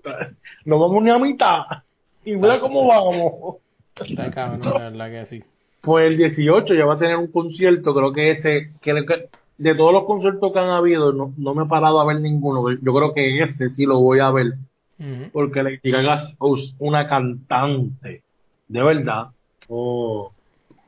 [0.64, 1.60] no vamos ni a mitad.
[2.24, 3.56] Y mira cómo vamos.
[3.96, 5.44] Está cabrón, la verdad que sí.
[5.82, 9.28] Pues el 18 ya va a tener un concierto, creo que ese, que-
[9.58, 12.70] de todos los conciertos que han habido, no, no me he parado a ver ninguno.
[12.80, 14.54] Yo creo que ese sí lo voy a ver,
[15.32, 18.22] porque Lady Gaga es una cantante,
[18.68, 19.28] de verdad.
[19.68, 20.32] Oh,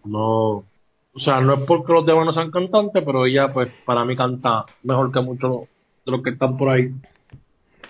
[0.04, 0.64] no,
[1.12, 4.16] o sea, no es porque los demás no sean cantantes, pero ella, pues, para mí
[4.16, 5.66] canta mejor que muchos
[6.06, 6.92] de los que están por ahí.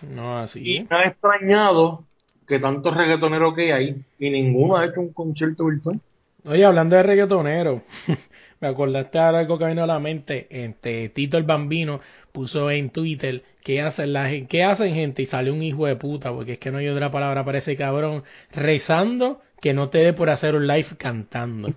[0.03, 0.87] No, Y así.
[0.91, 2.05] me ha extrañado
[2.49, 6.01] que tantos reggaetoneros que hay y ninguno ha hecho un concierto virtual.
[6.45, 7.83] Oye, hablando de reggaetonero,
[8.61, 10.47] me acordaste ahora algo que vino a la mente.
[10.51, 12.01] Este, Tito el Bambino
[12.33, 15.97] puso en Twitter qué hacen la gente, qué hacen gente y sale un hijo de
[15.97, 19.99] puta, porque es que no hay otra palabra para ese cabrón, rezando que no te
[19.99, 21.75] dé por hacer un live cantando.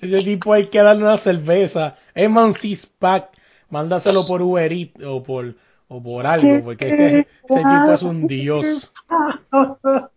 [0.00, 1.96] Ese tipo hay que darle una cerveza.
[2.14, 2.30] Es
[2.60, 3.30] six pack.
[3.68, 5.56] Mándaselo por Uber Eats o por,
[5.88, 8.92] o por algo, porque ese, ese tipo es un dios.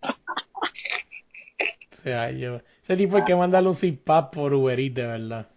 [1.92, 5.08] O sea, yo, ese tipo hay que mandarle un six pack por Uber Eats, de
[5.08, 5.48] verdad.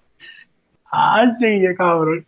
[0.90, 2.26] Ay, sí, cabrón.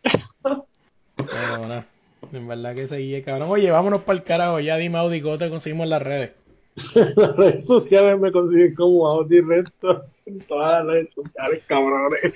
[1.17, 1.87] Pero nada,
[2.33, 3.51] en verdad que seguí, cabrón.
[3.51, 4.61] Oye, vámonos para el carajo.
[4.61, 6.33] Ya dime, Audi, ¿cómo te conseguimos en las redes?
[6.95, 12.35] las redes sociales me consiguen como Audi Resto en todas las redes sociales, cabrones.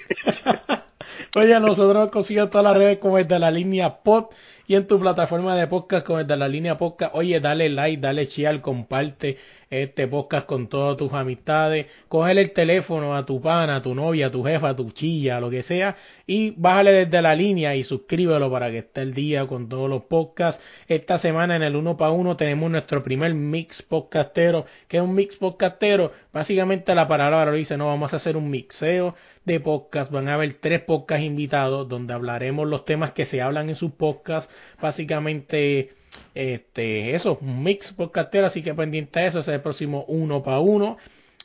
[1.37, 4.33] Oye, nosotros nos conseguimos todas las redes como el de la línea pop
[4.67, 7.15] y en tu plataforma de podcast como el de la línea podcast.
[7.15, 9.37] Oye, dale like, dale share, comparte
[9.69, 11.87] este podcast con todas tus amistades.
[12.09, 15.41] Cógele el teléfono a tu pana, a tu novia, a tu jefa, a tu chilla,
[15.41, 15.97] lo que sea
[16.31, 20.05] y bájale desde la línea y suscríbelo para que esté el día con todos los
[20.05, 20.63] podcasts.
[20.87, 25.13] Esta semana en el uno para uno tenemos nuestro primer mix podcastero, que es un
[25.13, 26.13] mix podcastero.
[26.33, 29.17] Básicamente la palabra lo dice, no, vamos a hacer un mixeo
[29.53, 30.11] de podcast.
[30.11, 33.93] Van a haber tres podcasts invitados donde hablaremos los temas que se hablan en sus
[33.93, 34.53] podcasts.
[34.81, 35.91] Básicamente,
[36.35, 40.43] este, eso, un mix podcastero, así que pendiente a eso, ese es el próximo uno
[40.43, 40.97] para uno.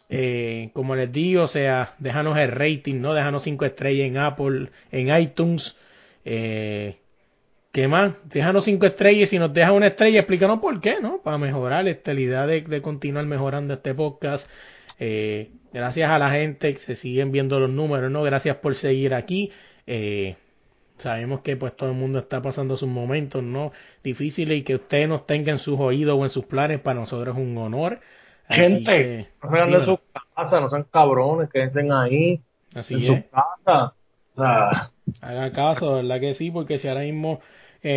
[0.10, 3.14] Eh, como les digo, o sea, déjanos el rating, ¿no?
[3.14, 5.76] Déjanos cinco estrellas en Apple, en iTunes.
[6.26, 6.98] Eh,
[7.72, 8.14] ¿Qué más?
[8.26, 11.22] Déjanos cinco estrellas y si nos deja una estrella, explícanos por qué, ¿no?
[11.24, 14.48] Para mejorar esta idea de, de continuar mejorando este podcast.
[15.00, 18.24] Eh, gracias a la gente que se siguen viendo los números, ¿no?
[18.24, 19.52] Gracias por seguir aquí.
[19.88, 20.36] Eh,
[20.98, 23.72] sabemos que pues todo el mundo está pasando sus momentos, ¿no?
[24.04, 27.36] Difíciles y que usted nos tenga en sus oídos o en sus planes, para nosotros
[27.36, 28.00] es un honor.
[28.48, 30.00] Así Gente, no sus
[30.36, 32.40] casas, no sean cabrones, quédense ahí,
[32.74, 33.08] Así en es.
[33.08, 33.94] sus casas.
[34.36, 34.92] O sea,
[35.22, 36.52] Haga caso, ¿verdad que sí?
[36.52, 37.40] Porque si ahora mismo...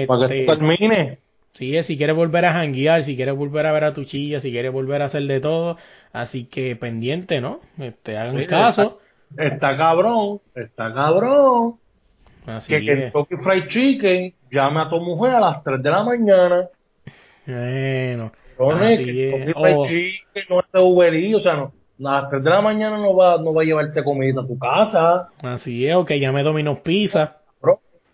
[0.07, 1.19] para que este, esto termine.
[1.53, 4.53] Sí, si quieres volver a janguear, si quieres volver a ver a tu chilla, si
[4.53, 5.77] quieres volver a hacer de todo,
[6.13, 7.61] así que pendiente, ¿no?
[7.79, 8.99] Este, hagan Sí, caso.
[9.37, 11.77] Está cabrón, está cabrón.
[12.47, 12.85] Así que.
[12.85, 16.69] Kentucky Fried Chicken llame a tu mujer a las 3 de la mañana.
[17.47, 19.55] Bueno, Así Kentucky es.
[19.55, 19.87] Fried Oh.
[19.87, 21.73] Chicken no es de Uber o sea, no,
[22.09, 24.59] a las 3 de la mañana no va, no va a llevarte comida a tu
[24.59, 25.29] casa.
[25.43, 27.37] así es, ok, ya me Domino's Pizza.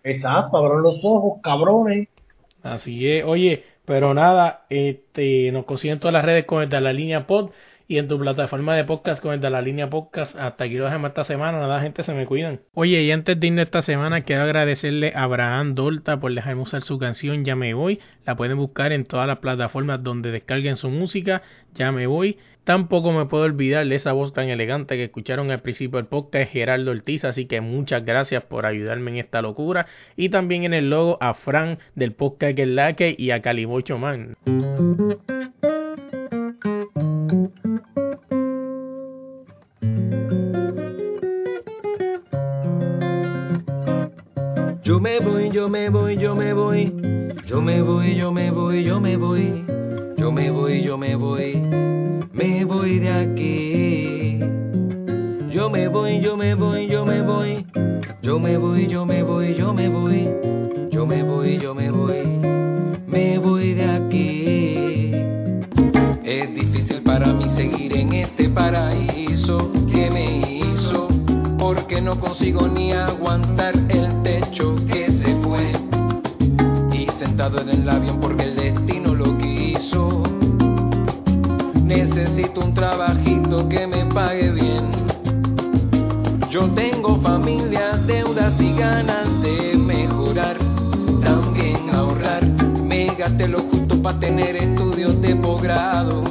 [0.03, 2.09] Exacto, abran los ojos, cabrones.
[2.61, 6.93] Así es, oye, pero nada, este, nos consiguen todas las redes con el de la
[6.93, 7.51] línea pod
[7.87, 10.35] y en tu plataforma de podcast con el de la línea podcast.
[10.35, 12.61] Hasta aquí lo dejamos esta semana, nada, gente, se me cuidan.
[12.73, 16.81] Oye, y antes de irnos esta semana, quiero agradecerle a Abraham Dolta por dejarme usar
[16.81, 17.99] su canción Ya me voy.
[18.25, 22.37] La pueden buscar en todas las plataformas donde descarguen su música, Ya me voy.
[22.63, 26.51] Tampoco me puedo olvidar de esa voz tan elegante que escucharon al principio del podcast,
[26.51, 29.85] Gerardo Ortiz, así que muchas gracias por ayudarme en esta locura.
[30.15, 33.43] Y también en el logo a Fran del podcast Que es la que y a
[33.43, 34.35] Calibocho Man.
[45.05, 46.91] Me voy, yo me voy, yo me voy.
[47.45, 49.63] Yo me voy, yo me voy, yo me voy.
[50.17, 51.61] Yo me voy, yo me voy.
[52.33, 54.39] Me voy de aquí.
[55.53, 57.67] Yo me voy, yo me voy, yo me voy.
[58.23, 60.27] Yo me voy, yo me voy, yo me voy.
[60.89, 62.25] Yo me voy, yo me voy.
[63.05, 65.11] Me voy de aquí.
[66.23, 69.14] Es difícil para mí seguir en este paraíso
[71.95, 75.71] porque no consigo ni aguantar el techo que se fue.
[76.91, 80.23] Y sentado en el avión porque el destino lo quiso.
[81.81, 84.91] Necesito un trabajito que me pague bien.
[86.49, 90.57] Yo tengo familia, deudas y ganas de mejorar,
[91.23, 92.45] también ahorrar.
[92.45, 96.23] Me gasté lo justo para tener estudios de posgrado.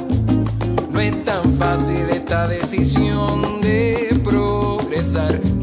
[0.91, 5.54] No es tan fácil esta decisión de progresar,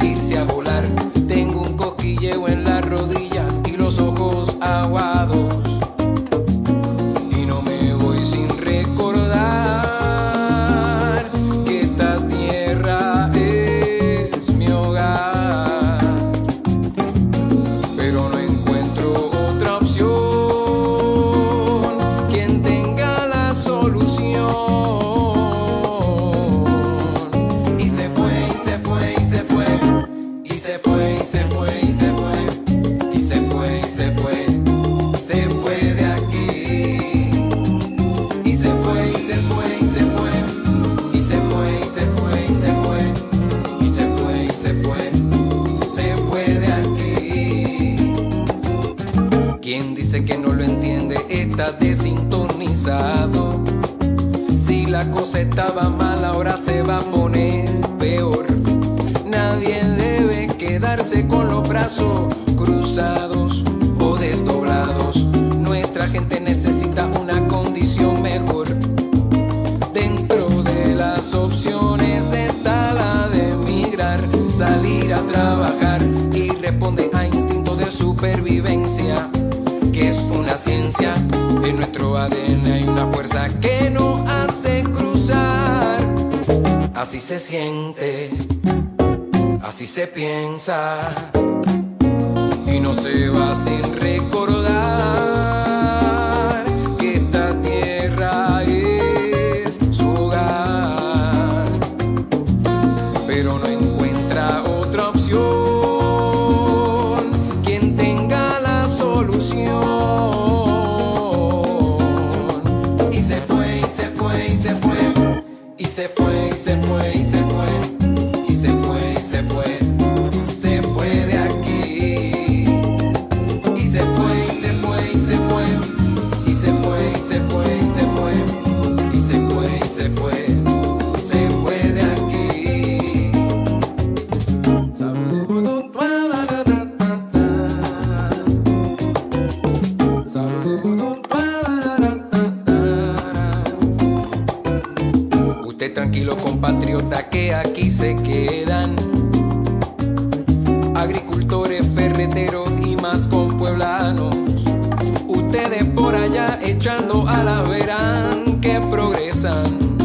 [156.83, 159.97] allá echando a la verán que progresan.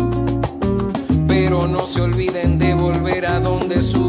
[1.28, 4.07] Pero no se olviden de volver a donde sus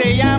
[0.00, 0.31] llama